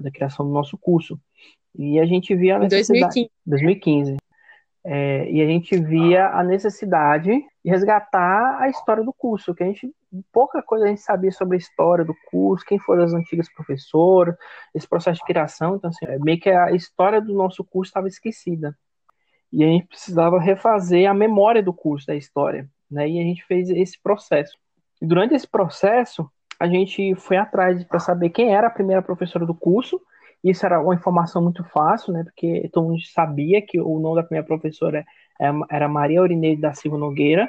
da 0.00 0.10
criação 0.10 0.44
do 0.44 0.52
nosso 0.52 0.76
curso. 0.76 1.16
E 1.78 2.00
a 2.00 2.04
gente 2.04 2.34
via 2.34 2.56
a 2.56 2.58
necessidade. 2.58 3.00
2015. 3.00 3.30
2015. 3.46 4.21
É, 4.84 5.30
e 5.30 5.40
a 5.40 5.46
gente 5.46 5.78
via 5.78 6.28
a 6.30 6.42
necessidade 6.42 7.30
de 7.64 7.70
resgatar 7.70 8.58
a 8.60 8.68
história 8.68 9.04
do 9.04 9.12
curso, 9.12 9.54
que 9.54 9.62
a 9.62 9.66
gente 9.66 9.94
pouca 10.32 10.60
coisa 10.60 10.84
a 10.84 10.88
gente 10.88 11.00
sabia 11.00 11.30
sobre 11.30 11.56
a 11.56 11.58
história 11.58 12.04
do 12.04 12.14
curso, 12.30 12.66
quem 12.66 12.78
foram 12.78 13.04
as 13.04 13.14
antigas 13.14 13.48
professoras, 13.52 14.36
esse 14.74 14.88
processo 14.88 15.20
de 15.20 15.24
criação, 15.24 15.76
então 15.76 15.88
assim, 15.88 16.04
é 16.06 16.18
meio 16.18 16.40
que 16.40 16.50
a 16.50 16.72
história 16.72 17.20
do 17.20 17.32
nosso 17.32 17.64
curso 17.64 17.90
estava 17.90 18.08
esquecida. 18.08 18.76
E 19.52 19.62
a 19.62 19.66
gente 19.66 19.86
precisava 19.86 20.40
refazer 20.40 21.08
a 21.08 21.14
memória 21.14 21.62
do 21.62 21.72
curso, 21.72 22.06
da 22.06 22.16
história, 22.16 22.68
né? 22.90 23.08
E 23.08 23.20
a 23.20 23.22
gente 23.22 23.44
fez 23.44 23.68
esse 23.70 24.00
processo. 24.02 24.56
E 25.00 25.06
durante 25.06 25.34
esse 25.34 25.46
processo, 25.46 26.28
a 26.58 26.66
gente 26.66 27.14
foi 27.16 27.36
atrás 27.36 27.84
para 27.84 27.98
saber 28.00 28.30
quem 28.30 28.54
era 28.54 28.68
a 28.68 28.70
primeira 28.70 29.02
professora 29.02 29.44
do 29.44 29.54
curso 29.54 30.00
isso 30.42 30.66
era 30.66 30.80
uma 30.80 30.94
informação 30.94 31.42
muito 31.42 31.62
fácil, 31.64 32.12
né? 32.12 32.24
Porque 32.24 32.68
todo 32.72 32.88
mundo 32.88 33.02
sabia 33.06 33.62
que 33.62 33.80
o 33.80 33.98
nome 34.00 34.16
da 34.16 34.22
primeira 34.24 34.46
professora 34.46 35.04
é, 35.40 35.50
era 35.70 35.88
Maria 35.88 36.20
Aurineide 36.20 36.60
da 36.60 36.74
Silva 36.74 36.98
Nogueira. 36.98 37.48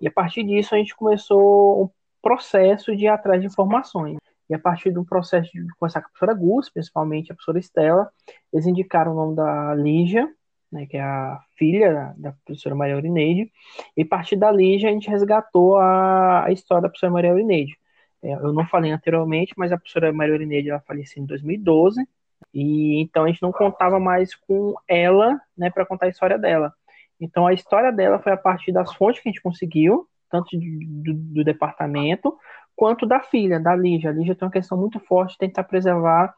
E 0.00 0.08
a 0.08 0.10
partir 0.12 0.44
disso 0.44 0.74
a 0.74 0.78
gente 0.78 0.94
começou 0.94 1.84
um 1.84 1.90
processo 2.22 2.94
de 2.94 3.04
ir 3.04 3.08
atrás 3.08 3.40
de 3.40 3.46
informações. 3.46 4.18
E 4.48 4.54
a 4.54 4.58
partir 4.58 4.90
do 4.90 5.04
processo 5.04 5.50
de 5.52 5.66
conversar 5.74 6.00
com 6.00 6.08
a 6.08 6.10
professora 6.10 6.34
Gus, 6.34 6.68
principalmente 6.68 7.30
a 7.30 7.34
professora 7.34 7.58
Estela, 7.58 8.10
eles 8.52 8.66
indicaram 8.66 9.12
o 9.12 9.14
nome 9.14 9.36
da 9.36 9.74
Lígia, 9.74 10.28
né, 10.70 10.86
que 10.86 10.96
é 10.96 11.02
a 11.02 11.40
filha 11.56 12.14
da 12.16 12.32
professora 12.32 12.74
Maria 12.74 12.94
Aurineide, 12.96 13.50
e 13.96 14.02
a 14.02 14.06
partir 14.06 14.36
da 14.36 14.50
Lígia 14.50 14.88
a 14.88 14.92
gente 14.92 15.08
resgatou 15.08 15.76
a, 15.76 16.44
a 16.44 16.52
história 16.52 16.82
da 16.82 16.88
professora 16.88 17.12
Maria 17.12 17.30
Aurineide. 17.30 17.76
É, 18.22 18.34
eu 18.34 18.52
não 18.52 18.66
falei 18.66 18.90
anteriormente, 18.90 19.54
mas 19.56 19.72
a 19.72 19.76
professora 19.78 20.12
Maria 20.12 20.34
Aurineide 20.34 20.70
ela 20.70 20.80
faleceu 20.80 21.22
em 21.22 21.26
2012, 21.26 22.06
e 22.52 23.02
então 23.02 23.24
a 23.24 23.28
gente 23.28 23.42
não 23.42 23.52
contava 23.52 23.98
mais 24.00 24.34
com 24.34 24.74
ela, 24.88 25.40
né, 25.56 25.70
para 25.70 25.86
contar 25.86 26.06
a 26.06 26.10
história 26.10 26.38
dela. 26.38 26.72
Então, 27.20 27.46
a 27.46 27.52
história 27.52 27.92
dela 27.92 28.18
foi 28.18 28.32
a 28.32 28.36
partir 28.36 28.72
das 28.72 28.94
fontes 28.94 29.20
que 29.20 29.28
a 29.28 29.32
gente 29.32 29.42
conseguiu, 29.42 30.08
tanto 30.30 30.48
do, 30.56 31.14
do 31.14 31.44
departamento, 31.44 32.36
quanto 32.74 33.04
da 33.04 33.20
filha, 33.20 33.60
da 33.60 33.76
Lígia. 33.76 34.10
A 34.10 34.12
Lígia 34.12 34.34
tem 34.34 34.46
uma 34.46 34.52
questão 34.52 34.78
muito 34.78 34.98
forte 35.00 35.32
de 35.32 35.38
tentar 35.38 35.64
preservar 35.64 36.34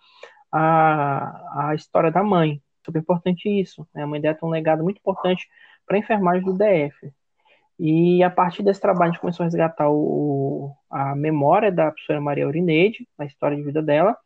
a, 0.50 1.68
a 1.68 1.74
história 1.74 2.10
da 2.10 2.22
mãe. 2.22 2.60
Super 2.84 2.98
importante 2.98 3.48
isso. 3.48 3.86
Né? 3.94 4.02
A 4.02 4.06
mãe 4.06 4.20
dela 4.20 4.34
tem 4.34 4.48
um 4.48 4.52
legado 4.52 4.82
muito 4.82 4.98
importante 4.98 5.46
para 5.86 5.96
a 5.96 6.00
enfermagem 6.00 6.44
do 6.44 6.52
DF. 6.52 7.12
E 7.78 8.22
a 8.22 8.30
partir 8.30 8.62
desse 8.62 8.80
trabalho, 8.80 9.10
a 9.10 9.12
gente 9.12 9.20
começou 9.20 9.44
a 9.44 9.46
resgatar 9.46 9.88
o, 9.88 10.74
a 10.90 11.14
memória 11.14 11.70
da 11.70 11.90
professora 11.90 12.20
Maria 12.20 12.46
Urineide, 12.46 13.08
a 13.18 13.24
história 13.24 13.56
de 13.56 13.62
vida 13.62 13.82
dela. 13.82 14.16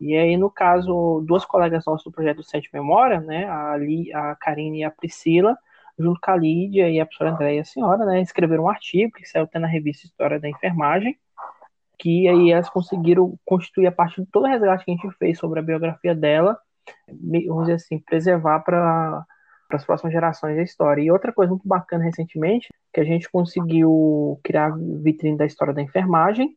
E 0.00 0.16
aí, 0.16 0.36
no 0.36 0.50
caso, 0.50 1.22
duas 1.26 1.44
colegas 1.44 1.84
nossas 1.86 2.04
do 2.04 2.12
projeto 2.12 2.42
Sete 2.42 2.70
Memória, 2.72 3.20
né, 3.20 3.48
a, 3.48 3.76
Li, 3.76 4.12
a 4.12 4.34
Karine 4.36 4.80
e 4.80 4.84
a 4.84 4.90
Priscila, 4.90 5.56
junto 5.98 6.20
com 6.20 6.30
a 6.30 6.36
Lídia 6.36 6.88
e 6.88 6.98
a 6.98 7.04
professora 7.04 7.32
Andréia 7.32 7.58
e 7.58 7.60
a 7.60 7.64
senhora, 7.64 8.04
né, 8.04 8.20
escreveram 8.22 8.64
um 8.64 8.68
artigo 8.68 9.12
que 9.12 9.26
saiu 9.26 9.44
até 9.44 9.58
na 9.58 9.66
revista 9.66 10.06
História 10.06 10.40
da 10.40 10.48
Enfermagem, 10.48 11.18
que 11.98 12.26
aí 12.26 12.50
elas 12.50 12.70
conseguiram 12.70 13.38
constituir 13.44 13.86
a 13.86 13.92
partir 13.92 14.22
de 14.22 14.30
todo 14.30 14.44
o 14.44 14.48
resgate 14.48 14.84
que 14.84 14.90
a 14.90 14.94
gente 14.94 15.10
fez 15.18 15.38
sobre 15.38 15.60
a 15.60 15.62
biografia 15.62 16.14
dela, 16.14 16.58
vamos 17.06 17.64
dizer 17.64 17.74
assim, 17.74 17.98
preservar 17.98 18.60
para 18.60 19.24
para 19.70 19.76
as 19.78 19.84
próximas 19.84 20.12
gerações 20.12 20.58
a 20.58 20.62
história. 20.62 21.00
E 21.00 21.10
outra 21.12 21.32
coisa 21.32 21.50
muito 21.50 21.66
bacana 21.66 22.04
recentemente, 22.04 22.68
que 22.92 23.00
a 23.00 23.04
gente 23.04 23.30
conseguiu 23.30 24.40
criar 24.42 24.66
a 24.66 24.76
vitrine 24.76 25.38
da 25.38 25.46
história 25.46 25.72
da 25.72 25.80
enfermagem, 25.80 26.56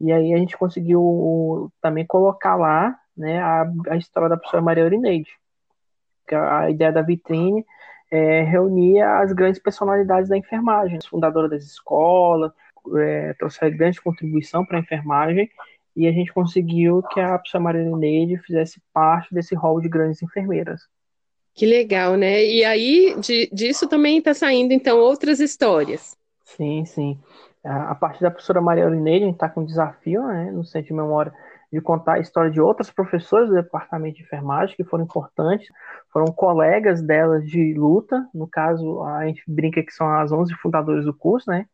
e 0.00 0.10
aí 0.12 0.32
a 0.32 0.38
gente 0.38 0.56
conseguiu 0.56 1.70
também 1.80 2.06
colocar 2.06 2.56
lá 2.56 2.98
né, 3.16 3.38
a, 3.40 3.70
a 3.90 3.96
história 3.96 4.28
da 4.28 4.36
professora 4.36 4.62
Maria 4.62 4.84
Urineide. 4.84 5.30
A, 6.32 6.60
a 6.60 6.70
ideia 6.70 6.90
da 6.90 7.02
vitrine 7.02 7.64
é 8.10 8.42
reunir 8.42 9.02
as 9.02 9.32
grandes 9.32 9.60
personalidades 9.60 10.28
da 10.28 10.36
enfermagem, 10.36 10.98
fundadora 11.08 11.48
das 11.48 11.64
escolas, 11.64 12.52
é, 12.96 13.34
trouxe 13.34 13.70
grande 13.70 14.00
contribuição 14.00 14.64
para 14.64 14.78
a 14.78 14.80
enfermagem 14.80 15.50
e 15.94 16.06
a 16.06 16.12
gente 16.12 16.32
conseguiu 16.32 17.02
que 17.02 17.20
a 17.20 17.38
professora 17.38 17.64
Maria 17.64 17.96
Neide 17.96 18.38
fizesse 18.38 18.80
parte 18.92 19.34
desse 19.34 19.54
rol 19.54 19.80
de 19.80 19.88
grandes 19.88 20.22
enfermeiras. 20.22 20.82
Que 21.54 21.66
legal, 21.66 22.16
né? 22.16 22.44
E 22.44 22.64
aí 22.64 23.16
de, 23.20 23.50
disso 23.52 23.86
também 23.88 24.18
está 24.18 24.32
saindo 24.32 24.72
então 24.72 24.98
outras 24.98 25.40
histórias. 25.40 26.16
Sim, 26.44 26.84
sim. 26.84 27.18
A, 27.64 27.90
a 27.90 27.94
partir 27.94 28.22
da 28.22 28.30
professora 28.30 28.60
Maria 28.60 28.88
Neide, 28.88 29.24
a 29.24 29.26
gente 29.26 29.34
está 29.34 29.48
com 29.48 29.60
um 29.62 29.66
desafio 29.66 30.26
né, 30.26 30.50
no 30.50 30.64
Centro 30.64 30.88
de 30.88 30.94
Memória 30.94 31.32
de 31.72 31.80
contar 31.80 32.14
a 32.14 32.18
história 32.18 32.50
de 32.50 32.60
outras 32.60 32.90
professoras 32.90 33.48
do 33.48 33.54
departamento 33.54 34.16
de 34.16 34.22
enfermagem 34.22 34.74
que 34.74 34.82
foram 34.82 35.04
importantes, 35.04 35.68
foram 36.12 36.26
colegas 36.26 37.00
delas 37.00 37.46
de 37.46 37.74
luta, 37.74 38.28
no 38.34 38.48
caso, 38.48 39.02
a 39.04 39.24
gente 39.26 39.42
brinca 39.46 39.82
que 39.82 39.92
são 39.92 40.10
as 40.18 40.32
11 40.32 40.52
fundadoras 40.54 41.04
do 41.04 41.14
curso, 41.14 41.48
né? 41.48 41.66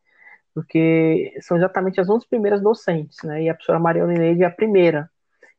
porque 0.57 1.35
são 1.39 1.55
exatamente 1.55 2.01
as 2.01 2.09
11 2.09 2.27
primeiras 2.27 2.59
docentes, 2.63 3.19
né? 3.23 3.43
E 3.43 3.49
a 3.49 3.53
professora 3.53 3.77
Maria 3.77 4.03
Lineide 4.05 4.41
é 4.41 4.47
a 4.47 4.49
primeira. 4.49 5.07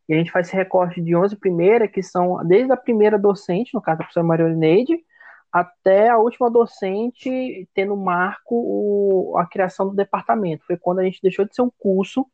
E 0.09 0.13
a 0.13 0.17
gente 0.17 0.33
faz 0.33 0.49
esse 0.49 0.57
recorte 0.57 1.01
de 1.01 1.15
11 1.15 1.37
primeiras, 1.37 1.89
que 1.89 2.03
são 2.03 2.45
desde 2.45 2.73
a 2.73 2.77
primeira 2.77 3.17
docente, 3.17 3.73
no 3.73 3.81
caso 3.81 3.99
da 3.99 4.03
professora 4.03 4.27
Maria 4.27 4.49
Lineide, 4.49 4.99
até 5.53 6.09
a 6.09 6.19
última 6.19 6.51
docente 6.51 7.69
tendo 7.75 7.97
marco 7.97 8.55
o, 8.55 9.39
a 9.39 9.47
criação 9.47 9.89
do 9.89 9.95
departamento. 9.95 10.65
Foi 10.67 10.77
quando 10.77 11.01
a 11.01 11.05
gente 11.05 11.21
deixou 11.23 11.45
de 11.45 11.55
ser 11.55 11.63
um 11.63 11.71
curso 11.79 12.27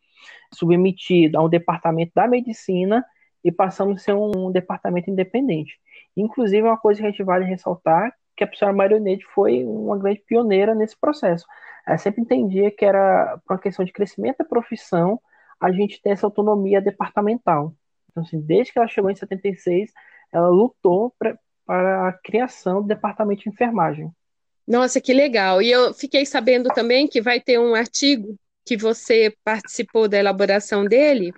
submetido 0.52 1.38
a 1.38 1.44
um 1.44 1.49
departamento 1.49 2.12
da 2.14 2.26
medicina 2.26 3.04
e 3.42 3.52
passamos 3.52 4.00
a 4.00 4.04
ser 4.04 4.14
um, 4.14 4.30
um 4.49 4.50
departamento 4.50 5.11
independente. 5.11 5.78
Inclusive, 6.16 6.62
uma 6.62 6.78
coisa 6.78 7.00
que 7.00 7.06
a 7.06 7.11
gente 7.11 7.23
vale 7.23 7.44
ressaltar 7.44 8.12
que 8.37 8.42
a 8.42 8.47
professora 8.47 8.73
Marionete 8.73 9.25
foi 9.26 9.64
uma 9.64 9.99
grande 9.99 10.21
pioneira 10.26 10.75
nesse 10.75 10.99
processo. 10.99 11.47
Ela 11.87 11.99
sempre 11.99 12.23
entendia 12.23 12.71
que 12.71 12.85
era, 12.85 13.38
por 13.47 13.54
uma 13.54 13.61
questão 13.61 13.85
de 13.85 13.92
crescimento 13.92 14.38
da 14.38 14.44
profissão, 14.44 15.21
a 15.61 15.71
gente 15.71 16.00
ter 16.02 16.11
essa 16.11 16.26
autonomia 16.26 16.80
departamental. 16.80 17.75
Então, 18.11 18.23
assim, 18.23 18.40
desde 18.40 18.73
que 18.73 18.78
ela 18.78 18.88
chegou 18.88 19.11
em 19.11 19.14
76, 19.14 19.92
ela 20.33 20.49
lutou 20.49 21.14
para 21.66 22.09
a 22.09 22.12
criação 22.12 22.83
do 22.83 22.88
departamento 22.88 23.42
de 23.42 23.49
enfermagem. 23.49 24.11
Nossa, 24.66 25.00
que 25.00 25.12
legal! 25.12 25.61
E 25.61 25.71
eu 25.71 25.92
fiquei 25.92 26.25
sabendo 26.25 26.68
também 26.71 27.06
que 27.06 27.21
vai 27.21 27.40
ter 27.40 27.59
um 27.59 27.75
artigo 27.75 28.35
que 28.64 28.76
você 28.76 29.33
participou 29.44 30.09
da 30.09 30.18
elaboração 30.18 30.87
dele, 30.87 31.35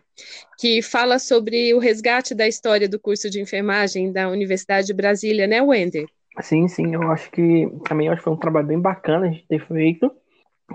que 0.58 0.80
fala 0.80 1.18
sobre 1.18 1.74
o 1.74 1.78
resgate 1.78 2.34
da 2.34 2.46
história 2.46 2.88
do 2.88 3.00
curso 3.00 3.28
de 3.28 3.40
enfermagem 3.40 4.12
da 4.12 4.28
Universidade 4.28 4.86
de 4.86 4.94
Brasília, 4.94 5.46
né, 5.46 5.60
Wender? 5.60 6.06
Sim, 6.40 6.68
sim, 6.68 6.94
eu 6.94 7.10
acho 7.10 7.30
que 7.30 7.68
também 7.88 8.08
acho 8.08 8.18
que 8.18 8.24
foi 8.24 8.32
um 8.32 8.38
trabalho 8.38 8.66
bem 8.66 8.80
bacana 8.80 9.26
a 9.26 9.30
gente 9.30 9.46
ter 9.48 9.66
feito, 9.66 10.12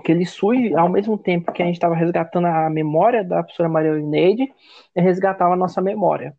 que 0.04 0.12
ele 0.12 0.26
surge 0.26 0.74
ao 0.74 0.88
mesmo 0.88 1.16
tempo 1.16 1.52
que 1.52 1.62
a 1.62 1.66
gente 1.66 1.76
estava 1.76 1.94
resgatando 1.94 2.46
a 2.46 2.68
memória 2.68 3.24
da 3.24 3.42
professora 3.42 3.68
Maria 3.68 3.92
Lineide, 3.92 4.52
e 4.94 5.00
resgatava 5.00 5.54
a 5.54 5.56
nossa 5.56 5.80
memória. 5.80 6.34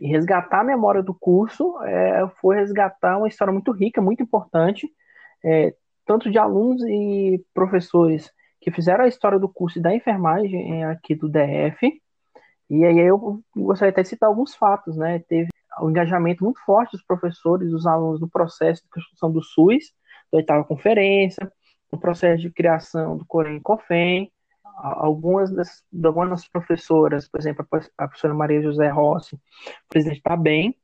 E 0.00 0.08
resgatar 0.08 0.60
a 0.60 0.64
memória 0.64 1.02
do 1.02 1.14
curso 1.14 1.80
é, 1.82 2.28
foi 2.40 2.56
resgatar 2.56 3.18
uma 3.18 3.28
história 3.28 3.52
muito 3.52 3.72
rica, 3.72 4.00
muito 4.00 4.22
importante, 4.22 4.88
é, 5.44 5.74
tanto 6.04 6.30
de 6.30 6.38
alunos 6.38 6.82
e 6.82 7.44
professores 7.54 8.30
que 8.60 8.70
fizeram 8.70 9.04
a 9.04 9.08
história 9.08 9.38
do 9.38 9.48
curso 9.48 9.80
da 9.80 9.94
enfermagem 9.94 10.84
aqui 10.84 11.14
do 11.14 11.28
DF. 11.28 12.00
E 12.68 12.84
aí 12.84 12.98
eu 12.98 13.40
gostaria 13.56 13.90
até 13.90 14.02
de 14.02 14.08
citar 14.08 14.28
alguns 14.28 14.54
fatos, 14.54 14.96
né? 14.96 15.20
Teve 15.28 15.48
o 15.80 15.90
engajamento 15.90 16.42
muito 16.42 16.60
forte 16.64 16.92
dos 16.92 17.04
professores, 17.04 17.70
dos 17.70 17.86
alunos 17.86 18.20
no 18.20 18.28
processo 18.28 18.82
de 18.82 18.88
construção 18.88 19.30
do 19.30 19.42
SUS, 19.42 19.92
da 20.32 20.38
oitava 20.38 20.64
conferência, 20.64 21.50
no 21.92 21.98
processo 21.98 22.42
de 22.42 22.50
criação 22.50 23.16
do 23.16 23.24
Corém 23.24 23.60
COFEM, 23.60 24.30
algumas 24.76 25.50
das, 25.50 25.84
algumas 26.04 26.46
professoras, 26.46 27.28
por 27.28 27.40
exemplo, 27.40 27.66
a 27.96 28.08
professora 28.08 28.34
Maria 28.34 28.62
José 28.62 28.88
Rossi, 28.88 29.38
presidente 29.88 30.18
está 30.18 30.36
bem. 30.36 30.76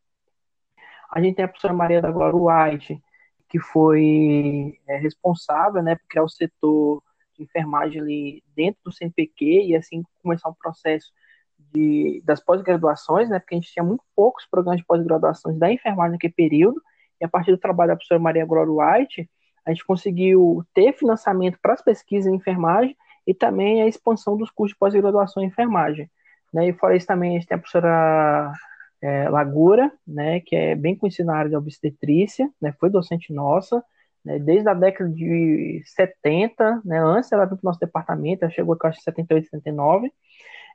A 1.11 1.21
gente 1.21 1.37
tem 1.37 1.45
a 1.45 1.49
professora 1.49 1.75
Maria 1.75 2.01
da 2.01 2.11
Glória 2.11 2.73
White, 2.73 3.03
que 3.49 3.59
foi 3.61 4.81
é, 4.89 4.97
responsável 4.97 5.83
né, 5.83 5.97
por 5.97 6.07
criar 6.09 6.25
o 6.25 6.29
setor 6.29 7.03
de 7.37 7.43
enfermagem 7.43 8.01
ali 8.01 8.45
dentro 8.57 8.81
do 8.85 8.93
CNPq 8.93 9.67
e 9.67 9.77
assim 9.77 10.03
começar 10.23 10.49
um 10.49 10.55
processo 10.55 11.13
de, 11.59 12.23
das 12.25 12.41
pós-graduações, 12.43 13.29
né, 13.29 13.39
porque 13.39 13.55
a 13.55 13.59
gente 13.59 13.73
tinha 13.73 13.85
muito 13.85 14.03
poucos 14.17 14.47
programas 14.47 14.81
de 14.81 14.87
pós-graduações 14.87 15.59
da 15.59 15.71
enfermagem 15.71 16.13
naquele 16.13 16.33
período, 16.33 16.81
e 17.21 17.25
a 17.25 17.29
partir 17.29 17.51
do 17.51 17.59
trabalho 17.59 17.89
da 17.89 17.97
professora 17.97 18.21
Maria 18.21 18.47
Glória 18.47 18.73
White, 18.73 19.31
a 19.65 19.71
gente 19.71 19.85
conseguiu 19.85 20.65
ter 20.75 20.93
financiamento 20.95 21.59
para 21.61 21.75
as 21.75 21.83
pesquisas 21.83 22.33
em 22.33 22.37
enfermagem 22.37 22.97
e 23.27 23.35
também 23.35 23.83
a 23.83 23.87
expansão 23.87 24.37
dos 24.37 24.51
cursos 24.51 24.75
de 24.75 24.79
pós-graduação 24.79 25.43
em 25.43 25.47
enfermagem. 25.47 26.11
Né, 26.53 26.69
e 26.69 26.73
fora 26.73 26.97
isso 26.97 27.07
também 27.07 27.31
a 27.31 27.33
gente 27.35 27.47
tem 27.47 27.57
a 27.57 27.59
professora 27.59 28.53
é, 29.01 29.29
Lagura, 29.29 29.91
né, 30.07 30.41
que 30.41 30.55
é 30.55 30.75
bem 30.75 30.97
conhecida 30.97 31.33
na 31.33 31.39
área 31.39 31.51
de 31.51 31.57
obstetrícia, 31.57 32.51
né, 32.61 32.73
foi 32.79 32.91
docente 32.91 33.33
nossa, 33.33 33.83
né, 34.25 34.39
desde 34.39 34.69
a 34.69 34.75
década 34.75 35.11
de 35.11 35.83
70, 35.85 36.83
né, 36.85 36.99
antes 36.99 37.33
ela 37.33 37.47
veio 37.47 37.57
para 37.57 37.65
o 37.65 37.69
nosso 37.69 37.81
departamento, 37.81 38.45
ela 38.45 38.53
chegou 38.53 38.75
aqui, 38.75 38.87
acho, 38.87 38.99
em 39.01 39.03
78, 39.03 39.45
79, 39.45 40.13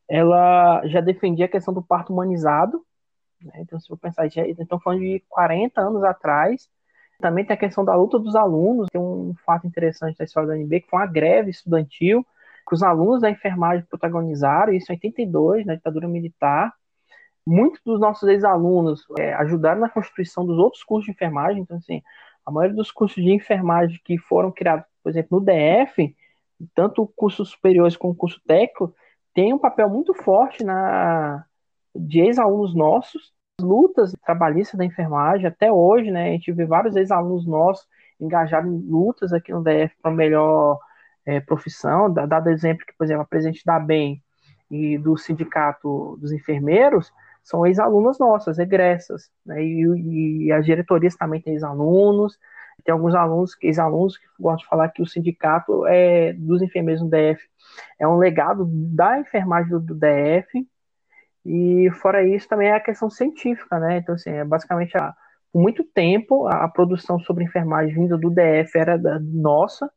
ela 0.09 0.85
já 0.87 1.01
defendia 1.01 1.45
a 1.45 1.49
questão 1.49 1.73
do 1.73 1.83
parto 1.83 2.11
humanizado, 2.11 2.83
né? 3.41 3.53
então 3.59 3.79
se 3.79 3.91
eu 3.91 3.97
pensar, 3.97 4.27
já, 4.29 4.47
então 4.47 4.79
falando 4.79 5.01
de 5.01 5.23
40 5.29 5.79
anos 5.79 6.03
atrás, 6.03 6.69
também 7.19 7.45
tem 7.45 7.53
a 7.55 7.59
questão 7.59 7.83
da 7.83 7.95
luta 7.95 8.19
dos 8.19 8.35
alunos, 8.35 8.87
tem 8.91 9.01
um 9.01 9.33
fato 9.45 9.65
interessante 9.65 10.17
da 10.17 10.25
história 10.25 10.49
da 10.49 10.55
UNB, 10.55 10.81
que 10.81 10.89
foi 10.89 10.99
uma 10.99 11.05
greve 11.07 11.49
estudantil, 11.49 12.25
que 12.67 12.73
os 12.73 12.83
alunos 12.83 13.21
da 13.21 13.29
enfermagem 13.29 13.85
protagonizaram, 13.89 14.73
isso 14.73 14.91
em 14.91 14.95
82, 14.95 15.65
na 15.65 15.75
ditadura 15.75 16.07
militar, 16.07 16.73
muitos 17.45 17.81
dos 17.85 17.99
nossos 17.99 18.27
ex-alunos 18.27 19.05
é, 19.17 19.33
ajudaram 19.35 19.79
na 19.79 19.89
constituição 19.89 20.45
dos 20.45 20.57
outros 20.57 20.83
cursos 20.83 21.05
de 21.05 21.11
enfermagem, 21.11 21.61
então 21.61 21.77
assim, 21.77 22.01
a 22.45 22.51
maioria 22.51 22.75
dos 22.75 22.91
cursos 22.91 23.23
de 23.23 23.31
enfermagem 23.31 23.99
que 24.03 24.17
foram 24.17 24.51
criados, 24.51 24.85
por 25.01 25.09
exemplo, 25.09 25.39
no 25.39 25.45
DF, 25.45 26.15
tanto 26.75 27.07
cursos 27.15 27.49
superiores 27.49 27.95
como 27.95 28.15
curso 28.15 28.41
técnico, 28.45 28.93
tem 29.33 29.53
um 29.53 29.59
papel 29.59 29.89
muito 29.89 30.13
forte 30.13 30.63
na 30.63 31.45
de 31.95 32.19
ex-alunos 32.19 32.75
nossos, 32.75 33.33
lutas 33.59 34.13
trabalhistas 34.23 34.77
da 34.77 34.85
enfermagem, 34.85 35.47
até 35.47 35.71
hoje, 35.71 36.11
né, 36.11 36.29
a 36.29 36.31
gente 36.33 36.51
vê 36.51 36.65
vários 36.65 36.95
ex-alunos 36.95 37.47
nossos 37.47 37.87
engajados 38.19 38.71
em 38.71 38.77
lutas 38.77 39.33
aqui 39.33 39.51
no 39.51 39.63
DF 39.63 39.95
para 40.01 40.11
melhor 40.11 40.79
é, 41.27 41.41
profissão, 41.41 42.11
dado 42.11 42.49
exemplo 42.49 42.85
que, 42.85 42.93
por 42.97 43.03
exemplo, 43.03 43.23
a 43.23 43.25
presidente 43.25 43.61
da 43.65 43.77
BEM 43.77 44.23
e 44.71 44.97
do 44.97 45.17
sindicato 45.17 46.17
dos 46.21 46.31
enfermeiros 46.31 47.11
são 47.43 47.65
ex-alunas 47.65 48.17
nossas, 48.17 48.57
egressas, 48.57 49.29
né, 49.45 49.63
e, 49.63 50.45
e 50.45 50.51
as 50.51 50.65
diretorias 50.65 51.15
também 51.15 51.41
têm 51.41 51.53
ex-alunos, 51.53 52.37
tem 52.83 52.93
alguns 52.93 53.13
alunos, 53.13 53.57
ex-alunos, 53.61 54.17
que 54.17 54.25
gostam 54.39 54.63
de 54.63 54.69
falar 54.69 54.89
que 54.89 55.01
o 55.01 55.05
sindicato 55.05 55.85
é, 55.85 56.31
dos 56.33 56.61
enfermeiros 56.61 57.01
no 57.01 57.09
DF 57.09 57.41
é 57.99 58.07
um 58.07 58.17
legado 58.17 58.65
da 58.65 59.19
enfermagem 59.19 59.69
do, 59.69 59.79
do 59.79 59.95
DF, 59.95 60.65
e 61.45 61.89
fora 62.01 62.25
isso 62.25 62.47
também 62.47 62.69
é 62.69 62.75
a 62.75 62.79
questão 62.79 63.09
científica, 63.09 63.79
né? 63.79 63.97
Então, 63.97 64.15
assim, 64.15 64.29
é 64.29 64.43
basicamente 64.43 64.97
a 64.97 65.13
por 65.51 65.61
muito 65.61 65.83
tempo 65.83 66.45
a, 66.45 66.65
a 66.65 66.67
produção 66.67 67.19
sobre 67.19 67.43
enfermagem 67.43 67.95
vinda 67.95 68.17
do 68.17 68.29
DF 68.29 68.77
era 68.77 68.97
da, 68.97 69.17
nossa, 69.19 69.89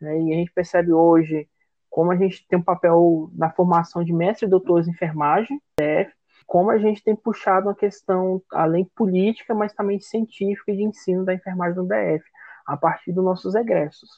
né, 0.00 0.20
e 0.20 0.32
a 0.32 0.36
gente 0.36 0.52
percebe 0.52 0.92
hoje 0.92 1.48
como 1.90 2.12
a 2.12 2.16
gente 2.16 2.46
tem 2.46 2.58
um 2.58 2.62
papel 2.62 3.30
na 3.34 3.50
formação 3.50 4.04
de 4.04 4.12
mestre 4.12 4.46
e 4.46 4.50
doutores 4.50 4.86
em 4.86 4.90
enfermagem, 4.90 5.60
DF, 5.78 6.12
como 6.46 6.70
a 6.70 6.78
gente 6.78 7.02
tem 7.02 7.16
puxado 7.16 7.68
uma 7.68 7.74
questão 7.74 8.42
além 8.52 8.84
política, 8.94 9.54
mas 9.54 9.72
também 9.72 9.98
científica 9.98 10.70
e 10.72 10.76
de 10.76 10.82
ensino 10.82 11.24
da 11.24 11.34
enfermagem 11.34 11.76
no 11.76 11.88
DF, 11.88 12.24
a 12.66 12.76
partir 12.76 13.12
dos 13.12 13.24
nossos 13.24 13.54
egressos. 13.54 14.08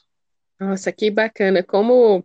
Nossa, 0.59 0.91
que 0.91 1.09
bacana! 1.09 1.63
Como 1.63 2.23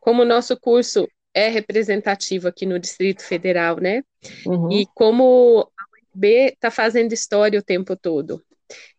como 0.00 0.22
o 0.22 0.26
nosso 0.26 0.58
curso 0.58 1.08
é 1.34 1.48
representativo 1.48 2.48
aqui 2.48 2.66
no 2.66 2.78
Distrito 2.78 3.22
Federal, 3.22 3.76
né? 3.76 4.02
Uhum. 4.46 4.72
E 4.72 4.86
como 4.94 5.68
a 5.78 6.16
UNB 6.16 6.52
está 6.52 6.70
fazendo 6.70 7.12
história 7.12 7.58
o 7.58 7.64
tempo 7.64 7.96
todo. 7.96 8.42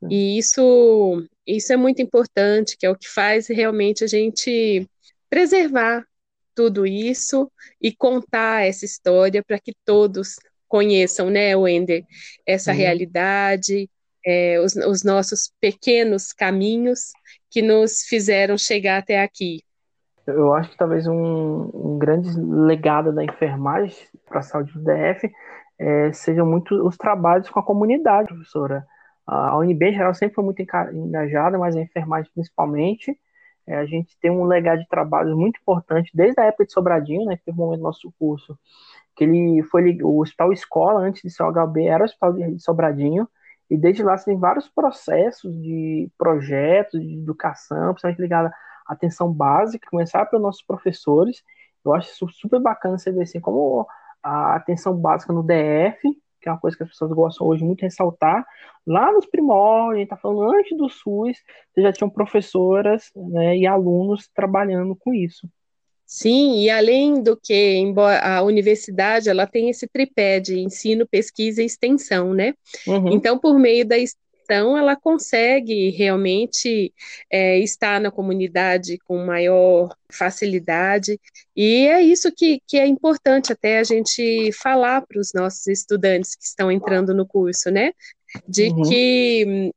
E 0.10 0.38
isso, 0.38 1.24
isso 1.56 1.74
é 1.74 1.78
muito 1.78 2.02
importante, 2.02 2.78
que 2.78 2.86
é 2.86 2.90
o 2.90 2.96
que 2.96 3.08
faz 3.08 3.48
realmente 3.48 4.04
a 4.04 4.08
gente 4.08 4.88
preservar 5.30 6.06
tudo 6.56 6.86
isso 6.86 7.52
e 7.82 7.92
contar 7.96 8.68
essa 8.68 8.86
história 8.86 9.44
para 9.44 9.60
que 9.60 9.74
todos 9.86 10.36
conheçam, 10.68 11.30
né, 11.30 11.56
Wender, 11.56 12.04
essa 12.46 12.72
uhum. 12.72 12.78
realidade, 12.78 13.90
é, 14.26 14.60
os, 14.60 14.76
os 14.76 15.04
nossos 15.04 15.52
pequenos 15.60 16.32
caminhos 16.32 17.12
que 17.50 17.62
nos 17.62 18.04
fizeram 18.04 18.58
chegar 18.58 18.98
até 18.98 19.22
aqui. 19.22 19.64
Eu 20.28 20.54
acho 20.54 20.70
que 20.70 20.78
talvez 20.78 21.08
um, 21.08 21.72
um 21.74 21.98
grande 21.98 22.30
legado 22.38 23.12
da 23.12 23.24
enfermagem 23.24 23.98
para 24.28 24.40
a 24.40 24.44
saúde 24.44 24.72
do 24.74 24.84
DF 24.84 25.32
é, 25.80 26.12
sejam 26.14 26.46
muito 26.46 26.76
os 26.86 26.98
trabalhos 26.98 27.50
com 27.50 27.60
a 27.60 27.66
comunidade, 27.66 28.28
professora. 28.28 28.86
A 29.32 29.58
UNB 29.58 29.90
em 29.90 29.94
geral 29.94 30.14
sempre 30.14 30.36
foi 30.36 30.44
muito 30.44 30.62
engajada, 30.62 31.58
mas 31.58 31.76
a 31.76 31.82
enfermagem 31.82 32.32
principalmente. 32.34 33.16
É, 33.68 33.76
a 33.78 33.86
gente 33.86 34.18
tem 34.20 34.32
um 34.32 34.46
legado 34.46 34.80
de 34.80 34.88
trabalhos 34.88 35.36
muito 35.36 35.60
importante 35.60 36.10
desde 36.14 36.42
a 36.42 36.46
época 36.46 36.66
de 36.66 36.74
Sobradinho, 36.74 37.26
né, 37.26 37.38
que 37.38 37.46
teve 37.46 37.56
um 37.60 37.66
momento 37.66 37.80
do 37.82 37.84
nosso 37.84 38.12
curso, 38.18 38.58
que 39.16 39.24
ele 39.24 39.62
foi 39.64 40.02
o 40.02 40.20
Hospital 40.22 40.52
Escola, 40.52 41.02
antes 41.02 41.22
de 41.22 41.30
ser 41.30 41.44
o 41.44 41.52
HB, 41.52 41.86
era 41.86 42.04
o 42.04 42.06
Hospital 42.06 42.34
de 42.34 42.60
Sobradinho, 42.60 43.30
e 43.70 43.78
desde 43.78 44.02
lá 44.02 44.18
tem 44.18 44.36
vários 44.38 44.68
processos 44.68 45.54
de 45.62 46.10
projetos 46.18 47.00
de 47.00 47.14
educação, 47.20 47.94
principalmente 47.94 48.22
ligada 48.22 48.50
à 48.88 48.94
atenção 48.94 49.32
básica, 49.32 49.88
começar 49.92 50.26
pelos 50.26 50.42
nossos 50.44 50.64
professores. 50.64 51.44
Eu 51.86 51.94
acho 51.94 52.28
super 52.32 52.60
bacana 52.60 52.98
você 52.98 53.12
ver 53.12 53.22
assim, 53.24 53.40
como 53.40 53.88
a 54.24 54.56
atenção 54.56 54.98
básica 54.98 55.32
no 55.32 55.44
DF, 55.44 56.18
que 56.42 56.50
é 56.50 56.52
uma 56.52 56.60
coisa 56.60 56.78
que 56.78 56.84
as 56.84 56.90
pessoas 56.90 57.12
gostam 57.12 57.48
hoje 57.48 57.64
muito 57.64 57.80
de 57.80 57.86
ressaltar, 57.86 58.46
lá 58.86 59.12
nos 59.12 59.26
primórdios, 59.26 59.94
a 59.94 59.98
gente 59.98 60.04
está 60.06 60.18
falando 60.18 60.52
antes 60.54 60.78
do 60.78 60.90
SUS, 60.90 61.38
você 61.74 61.82
já 61.82 61.92
tinham 61.92 62.10
professoras 62.10 63.12
né, 63.16 63.58
e 63.58 63.68
alunos 63.68 64.30
trabalhando 64.34 64.96
com 64.96 65.14
isso. 65.14 65.48
Sim, 66.06 66.62
e 66.62 66.72
além 66.72 67.22
do 67.22 67.38
que, 67.38 67.76
embora 67.76 68.38
a 68.38 68.42
universidade 68.42 69.30
ela 69.30 69.46
tem 69.46 69.70
esse 69.70 69.88
tripé 69.88 70.40
de 70.40 70.60
ensino, 70.60 71.08
pesquisa 71.08 71.62
e 71.62 71.66
extensão, 71.66 72.34
né? 72.34 72.56
Uhum. 72.88 73.10
Então, 73.10 73.38
por 73.38 73.60
meio 73.60 73.86
da 73.88 73.96
extensão, 74.50 74.78
ela 74.78 74.96
consegue 74.96 75.90
realmente 75.92 76.94
é, 77.32 77.60
estar 77.60 78.02
na 78.02 78.12
comunidade 78.12 78.98
com 79.06 79.24
maior 79.24 79.90
facilidade, 80.12 81.20
e 81.56 81.88
é 81.88 82.02
isso 82.02 82.32
que, 82.36 82.62
que 82.68 82.78
é 82.78 82.88
importante 82.88 83.54
até 83.54 83.80
a 83.80 83.84
gente 83.84 84.52
falar 84.54 85.02
para 85.06 85.20
os 85.20 85.32
nossos 85.34 85.68
estudantes 85.68 86.36
que 86.36 86.44
estão 86.44 86.72
entrando 86.72 87.14
no 87.14 87.26
curso, 87.26 87.70
né? 87.70 87.92
De 88.48 88.70
uhum. 88.70 88.84
que 88.84 89.72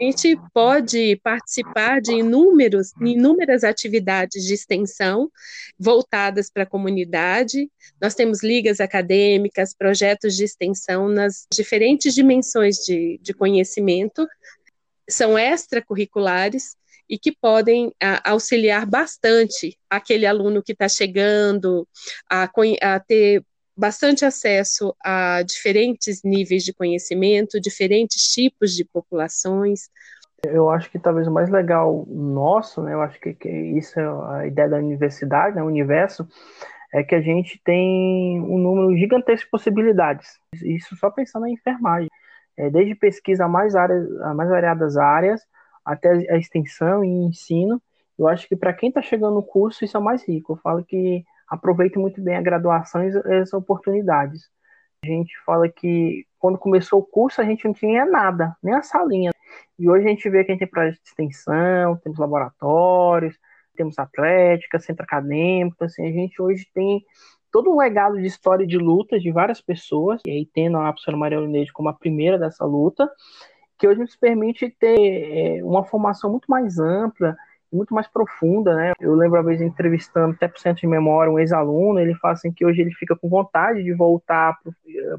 gente 0.00 0.36
pode 0.52 1.16
participar 1.22 2.00
de 2.00 2.12
inúmeros, 2.12 2.92
inúmeras 3.00 3.64
atividades 3.64 4.44
de 4.44 4.54
extensão 4.54 5.30
voltadas 5.78 6.50
para 6.50 6.64
a 6.64 6.66
comunidade. 6.66 7.70
Nós 8.00 8.14
temos 8.14 8.42
ligas 8.42 8.80
acadêmicas, 8.80 9.74
projetos 9.74 10.36
de 10.36 10.44
extensão 10.44 11.08
nas 11.08 11.46
diferentes 11.52 12.14
dimensões 12.14 12.76
de, 12.78 13.18
de 13.22 13.32
conhecimento, 13.32 14.26
são 15.08 15.38
extracurriculares 15.38 16.76
e 17.08 17.18
que 17.18 17.32
podem 17.32 17.92
a, 18.02 18.30
auxiliar 18.30 18.84
bastante 18.84 19.78
aquele 19.88 20.26
aluno 20.26 20.62
que 20.62 20.72
está 20.72 20.88
chegando 20.88 21.86
a, 22.28 22.50
a 22.82 23.00
ter 23.00 23.44
bastante 23.76 24.24
acesso 24.24 24.94
a 25.04 25.42
diferentes 25.42 26.22
níveis 26.22 26.64
de 26.64 26.72
conhecimento, 26.72 27.60
diferentes 27.60 28.22
tipos 28.32 28.72
de 28.72 28.84
populações. 28.84 29.90
Eu 30.44 30.70
acho 30.70 30.90
que 30.90 30.98
talvez 30.98 31.26
o 31.26 31.32
mais 31.32 31.50
legal 31.50 32.06
nosso, 32.08 32.82
né, 32.82 32.94
eu 32.94 33.02
acho 33.02 33.20
que, 33.20 33.34
que 33.34 33.48
isso 33.48 33.98
é 33.98 34.38
a 34.38 34.46
ideia 34.46 34.68
da 34.68 34.78
universidade, 34.78 35.56
né, 35.56 35.62
o 35.62 35.66
universo, 35.66 36.26
é 36.92 37.02
que 37.02 37.14
a 37.14 37.20
gente 37.20 37.60
tem 37.64 38.40
um 38.40 38.58
número 38.58 38.96
gigantesco 38.96 39.46
de 39.46 39.50
possibilidades. 39.50 40.38
Isso 40.62 40.96
só 40.96 41.10
pensando 41.10 41.46
em 41.46 41.54
enfermagem. 41.54 42.08
É, 42.56 42.70
desde 42.70 42.94
pesquisa 42.94 43.44
a 43.44 43.48
mais, 43.48 43.74
áreas, 43.74 44.08
a 44.22 44.32
mais 44.32 44.48
variadas 44.48 44.96
áreas, 44.96 45.42
até 45.84 46.10
a 46.10 46.38
extensão 46.38 47.04
e 47.04 47.08
ensino. 47.08 47.82
Eu 48.18 48.26
acho 48.28 48.48
que 48.48 48.56
para 48.56 48.72
quem 48.72 48.88
está 48.88 49.02
chegando 49.02 49.34
no 49.34 49.42
curso, 49.42 49.84
isso 49.84 49.96
é 49.96 50.00
o 50.00 50.02
mais 50.02 50.26
rico. 50.26 50.54
Eu 50.54 50.56
falo 50.56 50.82
que 50.82 51.22
aproveite 51.48 51.98
muito 51.98 52.20
bem 52.20 52.36
a 52.36 52.42
graduação 52.42 53.02
e 53.04 53.34
as 53.34 53.52
oportunidades. 53.52 54.48
A 55.04 55.06
gente 55.06 55.32
fala 55.44 55.68
que 55.68 56.26
quando 56.38 56.58
começou 56.58 57.00
o 57.00 57.04
curso 57.04 57.40
a 57.40 57.44
gente 57.44 57.64
não 57.64 57.72
tinha 57.72 58.04
nada, 58.04 58.56
nem 58.62 58.74
a 58.74 58.82
salinha. 58.82 59.32
E 59.78 59.88
hoje 59.88 60.06
a 60.06 60.08
gente 60.08 60.28
vê 60.28 60.42
que 60.44 60.50
a 60.50 60.54
gente 60.54 60.60
tem 60.60 60.68
projeto 60.68 61.02
de 61.02 61.08
extensão, 61.08 61.96
temos 61.98 62.18
laboratórios, 62.18 63.38
temos 63.76 63.98
atlética, 63.98 64.80
centro 64.80 65.04
acadêmico, 65.04 65.76
então, 65.76 65.86
assim, 65.86 66.06
a 66.06 66.12
gente 66.12 66.40
hoje 66.40 66.66
tem 66.74 67.04
todo 67.52 67.70
um 67.70 67.76
legado 67.76 68.18
de 68.18 68.26
história 68.26 68.66
de 68.66 68.78
lutas 68.78 69.22
de 69.22 69.30
várias 69.30 69.60
pessoas, 69.60 70.20
e 70.26 70.30
aí 70.30 70.46
tendo 70.52 70.78
a 70.78 70.92
professora 70.92 71.16
Maria 71.16 71.38
Lineide 71.38 71.72
como 71.72 71.88
a 71.88 71.92
primeira 71.92 72.38
dessa 72.38 72.64
luta, 72.64 73.10
que 73.78 73.86
hoje 73.86 74.00
nos 74.00 74.16
permite 74.16 74.70
ter 74.70 75.58
é, 75.58 75.64
uma 75.64 75.84
formação 75.84 76.30
muito 76.30 76.46
mais 76.48 76.78
ampla 76.78 77.36
muito 77.72 77.94
mais 77.94 78.06
profunda, 78.06 78.74
né? 78.74 78.92
Eu 79.00 79.14
lembro 79.14 79.38
uma 79.38 79.44
vez 79.44 79.60
entrevistando 79.60 80.34
até 80.34 80.48
por 80.48 80.58
centro 80.58 80.80
de 80.80 80.86
memória 80.86 81.32
um 81.32 81.38
ex-aluno, 81.38 81.98
ele 81.98 82.14
fala 82.14 82.34
assim 82.34 82.52
que 82.52 82.64
hoje 82.64 82.80
ele 82.80 82.92
fica 82.94 83.16
com 83.16 83.28
vontade 83.28 83.82
de 83.82 83.92
voltar 83.92 84.58
para 84.62 84.72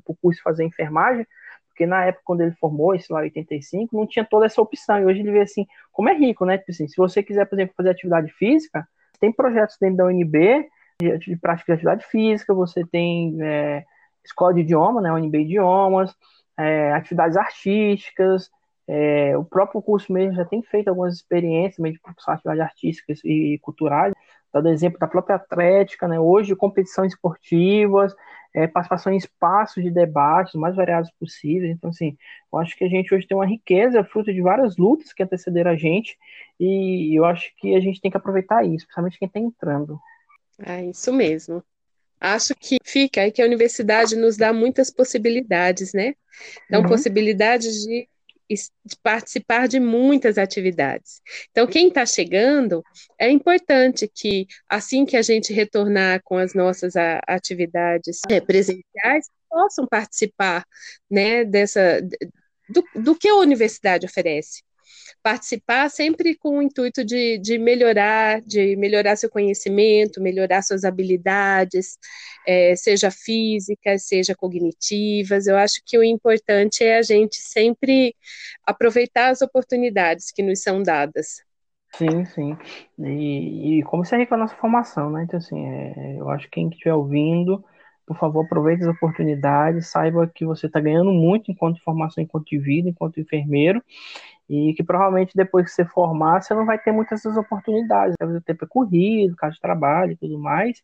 o 0.05 0.15
curso 0.15 0.41
fazer 0.41 0.63
enfermagem, 0.63 1.25
porque 1.67 1.85
na 1.85 2.05
época 2.05 2.23
quando 2.25 2.41
ele 2.41 2.53
formou, 2.53 2.95
esse 2.95 3.11
lá 3.11 3.19
85, 3.19 3.95
não 3.95 4.07
tinha 4.07 4.25
toda 4.25 4.45
essa 4.45 4.61
opção, 4.61 4.99
e 4.99 5.05
hoje 5.05 5.19
ele 5.19 5.31
vê 5.31 5.41
assim, 5.41 5.67
como 5.91 6.09
é 6.09 6.13
rico, 6.13 6.45
né? 6.45 6.57
Tipo 6.57 6.71
assim, 6.71 6.87
se 6.87 6.97
você 6.97 7.21
quiser, 7.21 7.45
por 7.45 7.55
exemplo, 7.55 7.75
fazer 7.75 7.89
atividade 7.89 8.31
física, 8.33 8.87
tem 9.19 9.31
projetos 9.31 9.77
dentro 9.79 9.97
da 9.97 10.05
UNB 10.05 10.67
de, 11.01 11.17
de 11.19 11.35
prática 11.37 11.65
de 11.67 11.73
atividade 11.73 12.05
física, 12.05 12.53
você 12.53 12.85
tem 12.85 13.37
é, 13.41 13.83
escola 14.25 14.53
de 14.53 14.61
idioma, 14.61 15.01
né? 15.01 15.11
UNB 15.11 15.41
Idiomas, 15.41 16.15
é, 16.57 16.91
atividades 16.93 17.37
artísticas, 17.37 18.49
é, 18.87 19.37
o 19.37 19.43
próprio 19.43 19.81
curso 19.81 20.13
mesmo 20.13 20.33
já 20.33 20.45
tem 20.45 20.61
feito 20.63 20.87
algumas 20.87 21.15
experiências 21.15 21.77
meio 21.77 21.95
de 21.95 22.01
atividades 22.05 22.61
artísticas 22.61 23.19
e 23.25 23.59
culturais, 23.61 24.13
dando 24.53 24.69
exemplo 24.69 24.97
da 24.97 25.07
própria 25.07 25.35
atlética, 25.35 26.07
né, 26.07 26.17
hoje 26.19 26.55
competições 26.55 27.11
esportivas, 27.11 28.15
é, 28.53 28.65
participação 28.65 29.11
em 29.11 29.17
espaços 29.17 29.83
de 29.83 29.91
debate, 29.91 30.55
os 30.55 30.61
mais 30.61 30.75
variados 30.75 31.11
possíveis. 31.19 31.69
Então, 31.75 31.89
assim, 31.89 32.17
eu 32.51 32.59
acho 32.59 32.77
que 32.77 32.85
a 32.85 32.87
gente 32.87 33.13
hoje 33.13 33.27
tem 33.27 33.35
uma 33.35 33.45
riqueza, 33.45 34.03
fruto 34.05 34.33
de 34.33 34.41
várias 34.41 34.77
lutas 34.77 35.11
que 35.11 35.21
antecederam 35.21 35.71
a 35.71 35.75
gente, 35.75 36.17
e 36.57 37.13
eu 37.17 37.25
acho 37.25 37.51
que 37.57 37.75
a 37.75 37.81
gente 37.81 37.99
tem 37.99 38.09
que 38.09 38.17
aproveitar 38.17 38.65
isso, 38.65 38.85
principalmente 38.85 39.19
quem 39.19 39.27
está 39.27 39.39
entrando. 39.39 39.99
É 40.65 40.85
isso 40.85 41.11
mesmo. 41.11 41.61
Acho 42.19 42.55
que 42.55 42.77
fica 42.83 43.21
aí 43.21 43.31
que 43.31 43.43
a 43.43 43.45
universidade 43.45 44.15
nos 44.15 44.37
dá 44.37 44.51
muitas 44.51 44.89
possibilidades, 44.89 45.93
né? 45.93 46.15
Então, 46.67 46.81
uhum. 46.81 46.87
possibilidades 46.87 47.83
de 47.83 48.07
de 48.07 48.07
participar 49.03 49.67
de 49.67 49.79
muitas 49.79 50.37
atividades. 50.37 51.21
Então, 51.51 51.67
quem 51.67 51.89
está 51.89 52.05
chegando, 52.05 52.83
é 53.19 53.29
importante 53.29 54.09
que, 54.13 54.47
assim 54.69 55.05
que 55.05 55.17
a 55.17 55.21
gente 55.21 55.53
retornar 55.53 56.21
com 56.23 56.37
as 56.37 56.53
nossas 56.53 56.93
atividades 57.27 58.21
é, 58.29 58.39
presenciais, 58.39 59.27
possam 59.49 59.87
participar 59.87 60.65
né, 61.09 61.43
dessa, 61.45 62.01
do, 62.69 62.83
do 62.95 63.15
que 63.15 63.29
a 63.29 63.35
universidade 63.35 64.05
oferece 64.05 64.61
participar 65.21 65.89
sempre 65.89 66.35
com 66.35 66.57
o 66.57 66.61
intuito 66.61 67.03
de, 67.03 67.37
de 67.37 67.57
melhorar, 67.57 68.41
de 68.41 68.75
melhorar 68.75 69.15
seu 69.15 69.29
conhecimento, 69.29 70.21
melhorar 70.21 70.61
suas 70.61 70.83
habilidades, 70.83 71.97
é, 72.47 72.75
seja 72.75 73.11
físicas, 73.11 74.03
seja 74.03 74.35
cognitivas. 74.35 75.47
Eu 75.47 75.57
acho 75.57 75.81
que 75.85 75.97
o 75.97 76.03
importante 76.03 76.83
é 76.83 76.97
a 76.97 77.01
gente 77.01 77.37
sempre 77.37 78.15
aproveitar 78.65 79.29
as 79.29 79.41
oportunidades 79.41 80.31
que 80.31 80.43
nos 80.43 80.61
são 80.61 80.81
dadas. 80.81 81.45
Sim, 81.95 82.25
sim. 82.25 82.57
E, 82.99 83.79
e 83.79 83.83
como 83.83 84.03
isso 84.03 84.13
é 84.13 84.27
a 84.29 84.37
nossa 84.37 84.55
formação, 84.55 85.09
né? 85.09 85.23
Então, 85.23 85.37
assim, 85.37 85.65
é, 85.65 86.17
eu 86.19 86.29
acho 86.29 86.45
que 86.45 86.51
quem 86.51 86.69
estiver 86.69 86.93
ouvindo 86.93 87.63
por 88.07 88.17
favor, 88.17 88.45
aproveite 88.45 88.83
as 88.83 88.87
oportunidades, 88.87 89.87
saiba 89.87 90.25
que 90.33 90.45
você 90.45 90.67
está 90.67 90.79
ganhando 90.79 91.11
muito 91.11 91.51
enquanto 91.51 91.83
formação, 91.83 92.23
enquanto 92.23 92.57
vida, 92.61 92.87
enquanto 92.87 93.19
enfermeiro, 93.19 93.83
e 94.49 94.73
que 94.73 94.83
provavelmente 94.83 95.35
depois 95.35 95.65
que 95.65 95.71
você 95.71 95.85
formar, 95.85 96.41
você 96.41 96.53
não 96.53 96.65
vai 96.65 96.79
ter 96.79 96.91
muitas 96.91 97.19
essas 97.19 97.37
oportunidades, 97.37 98.15
deve 98.19 98.39
ter 98.41 98.53
percorrido, 98.53 99.35
caso 99.35 99.55
de 99.55 99.61
trabalho 99.61 100.13
e 100.13 100.15
tudo 100.15 100.39
mais, 100.39 100.81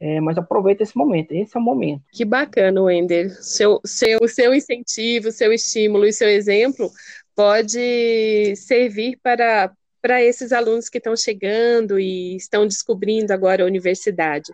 é, 0.00 0.20
mas 0.20 0.36
aproveita 0.38 0.82
esse 0.82 0.96
momento, 0.96 1.32
esse 1.32 1.56
é 1.56 1.60
o 1.60 1.62
momento. 1.62 2.02
Que 2.12 2.24
bacana, 2.24 2.82
Wender. 2.82 3.30
Seu, 3.42 3.80
seu, 3.84 4.18
o 4.22 4.28
seu 4.28 4.54
incentivo, 4.54 5.30
seu 5.30 5.52
estímulo 5.52 6.06
e 6.06 6.12
seu 6.12 6.28
exemplo 6.28 6.90
pode 7.34 8.54
servir 8.56 9.18
para, 9.22 9.72
para 10.00 10.22
esses 10.22 10.52
alunos 10.52 10.88
que 10.88 10.98
estão 10.98 11.16
chegando 11.16 11.98
e 11.98 12.36
estão 12.36 12.66
descobrindo 12.66 13.32
agora 13.32 13.62
a 13.62 13.66
universidade. 13.66 14.52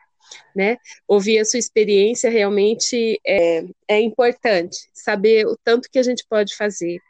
Né? 0.54 0.76
Ouvir 1.08 1.40
a 1.40 1.44
sua 1.44 1.58
experiência 1.58 2.30
realmente 2.30 3.20
é, 3.26 3.64
é 3.88 4.00
importante, 4.00 4.88
saber 4.94 5.46
o 5.46 5.56
tanto 5.64 5.88
que 5.90 5.98
a 5.98 6.02
gente 6.04 6.24
pode 6.28 6.54
fazer 6.56 7.00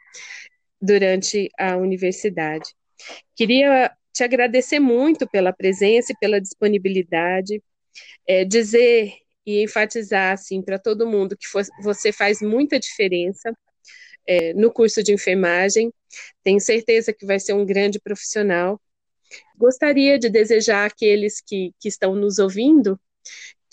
durante 0.81 1.49
a 1.57 1.77
universidade. 1.77 2.73
Queria 3.35 3.91
te 4.13 4.23
agradecer 4.23 4.79
muito 4.79 5.27
pela 5.29 5.53
presença 5.53 6.11
e 6.11 6.17
pela 6.19 6.41
disponibilidade, 6.41 7.61
é, 8.27 8.43
dizer 8.43 9.13
e 9.45 9.63
enfatizar 9.63 10.33
assim 10.33 10.61
para 10.61 10.77
todo 10.77 11.07
mundo 11.07 11.37
que 11.37 11.47
você 11.81 12.11
faz 12.11 12.41
muita 12.41 12.79
diferença 12.79 13.53
é, 14.27 14.53
no 14.53 14.71
curso 14.71 15.01
de 15.01 15.13
enfermagem. 15.13 15.93
Tenho 16.43 16.59
certeza 16.59 17.13
que 17.13 17.25
vai 17.25 17.39
ser 17.39 17.53
um 17.53 17.65
grande 17.65 17.99
profissional. 17.99 18.79
Gostaria 19.57 20.19
de 20.19 20.29
desejar 20.29 20.85
àqueles 20.85 21.41
que, 21.41 21.73
que 21.79 21.87
estão 21.87 22.15
nos 22.15 22.37
ouvindo 22.37 22.99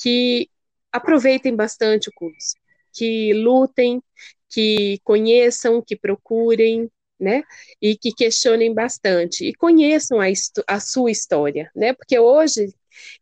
que 0.00 0.48
aproveitem 0.92 1.54
bastante 1.54 2.08
o 2.08 2.12
curso, 2.14 2.54
que 2.92 3.32
lutem, 3.34 4.02
que 4.48 4.98
conheçam, 5.04 5.82
que 5.82 5.96
procurem, 5.96 6.88
né? 7.18 7.42
E 7.80 7.96
que 7.96 8.12
questionem 8.12 8.72
bastante 8.72 9.44
e 9.44 9.54
conheçam 9.54 10.20
a, 10.20 10.26
a 10.66 10.80
sua 10.80 11.10
história, 11.10 11.70
né? 11.74 11.92
Porque 11.92 12.18
hoje 12.18 12.72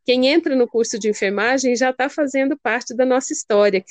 quem 0.05 0.27
entra 0.27 0.55
no 0.55 0.69
curso 0.69 0.99
de 0.99 1.09
enfermagem 1.09 1.77
já 1.77 1.91
está 1.91 2.09
fazendo 2.09 2.57
parte 2.57 2.95
da 2.95 3.05
nossa 3.05 3.33
história, 3.33 3.81
que, 3.81 3.89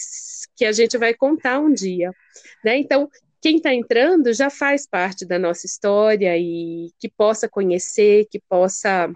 que 0.56 0.65
a 0.65 0.72
gente 0.72 0.98
vai 0.98 1.13
contar 1.13 1.60
um 1.60 1.74
dia. 1.74 2.12
Né? 2.63 2.78
Então, 2.78 3.10
quem 3.41 3.58
está 3.58 3.74
entrando 3.74 4.34
já 4.34 4.50
faz 4.50 4.88
parte 4.88 5.26
da 5.26 5.38
nossa 5.38 5.65
história 5.65 6.36
e 6.38 6.89
que 7.00 7.10
possa 7.10 7.48
conhecer, 7.48 8.26
que 8.30 8.39
possa, 8.50 9.12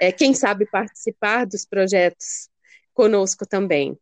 é, 0.00 0.10
quem 0.10 0.34
sabe, 0.34 0.66
participar 0.66 1.46
dos 1.46 1.64
projetos 1.64 2.48
conosco 2.92 3.46
também. 3.46 3.96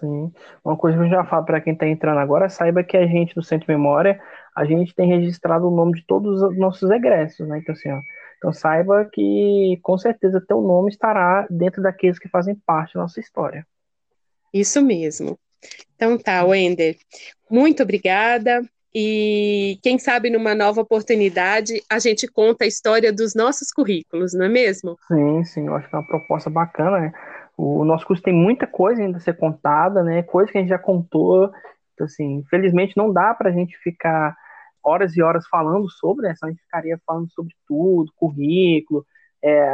Sim. 0.00 0.32
Uma 0.64 0.76
coisa 0.76 0.98
que 0.98 1.04
eu 1.04 1.08
já 1.08 1.24
falo 1.24 1.44
para 1.46 1.60
quem 1.60 1.72
está 1.72 1.86
entrando 1.86 2.18
agora, 2.18 2.48
saiba 2.48 2.84
que 2.84 2.96
a 2.96 3.06
gente 3.06 3.34
do 3.34 3.42
Centro 3.42 3.66
Memória, 3.68 4.20
a 4.56 4.64
gente 4.64 4.94
tem 4.94 5.06
registrado 5.06 5.68
o 5.68 5.76
nome 5.76 5.92
de 5.92 6.06
todos 6.06 6.40
os 6.40 6.56
nossos 6.56 6.90
egressos, 6.90 7.46
né? 7.46 7.58
Então, 7.58 7.74
assim, 7.74 7.90
ó, 7.90 8.00
então 8.38 8.52
saiba 8.54 9.04
que 9.12 9.78
com 9.82 9.98
certeza 9.98 10.40
teu 10.40 10.62
nome 10.62 10.88
estará 10.88 11.46
dentro 11.50 11.82
daqueles 11.82 12.18
que 12.18 12.28
fazem 12.28 12.54
parte 12.66 12.94
da 12.94 13.02
nossa 13.02 13.20
história. 13.20 13.66
Isso 14.54 14.80
mesmo. 14.80 15.38
Então 15.94 16.16
tá, 16.16 16.42
Wender. 16.44 16.96
Muito 17.50 17.82
obrigada. 17.82 18.62
E 18.94 19.78
quem 19.82 19.98
sabe 19.98 20.30
numa 20.30 20.54
nova 20.54 20.80
oportunidade 20.80 21.82
a 21.90 21.98
gente 21.98 22.26
conta 22.26 22.64
a 22.64 22.66
história 22.66 23.12
dos 23.12 23.34
nossos 23.34 23.70
currículos, 23.70 24.32
não 24.32 24.46
é 24.46 24.48
mesmo? 24.48 24.96
Sim, 25.06 25.44
sim, 25.44 25.66
eu 25.66 25.74
acho 25.74 25.86
que 25.86 25.94
é 25.94 25.98
uma 25.98 26.06
proposta 26.06 26.48
bacana, 26.48 27.00
né? 27.00 27.12
O 27.58 27.84
nosso 27.84 28.06
curso 28.06 28.22
tem 28.22 28.32
muita 28.32 28.66
coisa 28.66 29.02
ainda 29.02 29.18
a 29.18 29.20
ser 29.20 29.36
contada, 29.36 30.02
né? 30.02 30.22
Coisa 30.22 30.50
que 30.50 30.56
a 30.56 30.60
gente 30.62 30.70
já 30.70 30.78
contou. 30.78 31.50
Então, 31.92 32.06
assim, 32.06 32.36
infelizmente 32.36 32.96
não 32.96 33.12
dá 33.12 33.34
para 33.34 33.50
a 33.50 33.52
gente 33.52 33.76
ficar 33.78 34.34
horas 34.86 35.16
e 35.16 35.22
horas 35.22 35.46
falando 35.48 35.90
sobre, 35.90 36.28
né? 36.28 36.34
a 36.40 36.48
gente 36.48 36.62
ficaria 36.62 37.00
falando 37.04 37.28
sobre 37.32 37.52
tudo, 37.66 38.12
currículo, 38.14 39.04
é, 39.42 39.66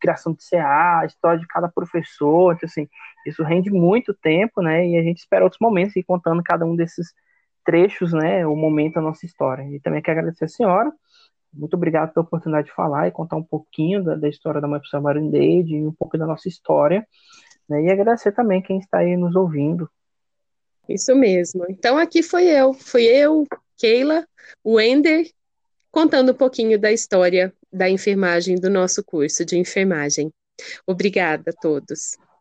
criação 0.00 0.32
de 0.32 0.44
CA, 0.48 1.04
história 1.06 1.38
de 1.38 1.46
cada 1.46 1.68
professor, 1.68 2.54
então, 2.54 2.66
assim, 2.66 2.88
isso 3.26 3.42
rende 3.42 3.70
muito 3.70 4.12
tempo, 4.14 4.60
né? 4.62 4.86
E 4.86 4.96
a 4.96 5.02
gente 5.02 5.18
espera 5.18 5.44
outros 5.44 5.60
momentos 5.60 5.96
e 5.96 6.02
contando 6.02 6.42
cada 6.42 6.64
um 6.64 6.76
desses 6.76 7.12
trechos, 7.64 8.12
né? 8.12 8.46
O 8.46 8.54
momento 8.56 8.94
da 8.94 9.00
nossa 9.00 9.26
história. 9.26 9.62
E 9.62 9.80
também 9.80 10.02
quero 10.02 10.20
agradecer 10.20 10.44
a 10.44 10.48
senhora. 10.48 10.92
Muito 11.52 11.74
obrigado 11.74 12.12
pela 12.12 12.24
oportunidade 12.24 12.68
de 12.68 12.74
falar 12.74 13.08
e 13.08 13.12
contar 13.12 13.36
um 13.36 13.42
pouquinho 13.42 14.04
da, 14.04 14.14
da 14.14 14.28
história 14.28 14.60
da 14.60 14.68
mãe 14.68 14.78
professora 14.78 15.02
Marindeide 15.02 15.74
e 15.74 15.86
um 15.86 15.92
pouco 15.92 16.16
da 16.16 16.26
nossa 16.26 16.48
história. 16.48 17.06
Né, 17.68 17.84
e 17.84 17.90
agradecer 17.90 18.32
também 18.32 18.62
quem 18.62 18.78
está 18.78 18.98
aí 18.98 19.16
nos 19.16 19.34
ouvindo. 19.34 19.88
Isso 20.88 21.14
mesmo. 21.14 21.64
Então 21.68 21.96
aqui 21.98 22.22
foi 22.22 22.46
eu, 22.46 22.72
fui 22.72 23.04
eu, 23.04 23.44
Keila, 23.80 24.28
Wender, 24.62 25.32
contando 25.90 26.32
um 26.32 26.34
pouquinho 26.34 26.78
da 26.78 26.92
história 26.92 27.50
da 27.72 27.88
enfermagem 27.88 28.56
do 28.56 28.68
nosso 28.68 29.02
curso 29.02 29.42
de 29.42 29.56
enfermagem. 29.56 30.30
Obrigada 30.86 31.50
a 31.50 31.54
todos. 31.54 32.18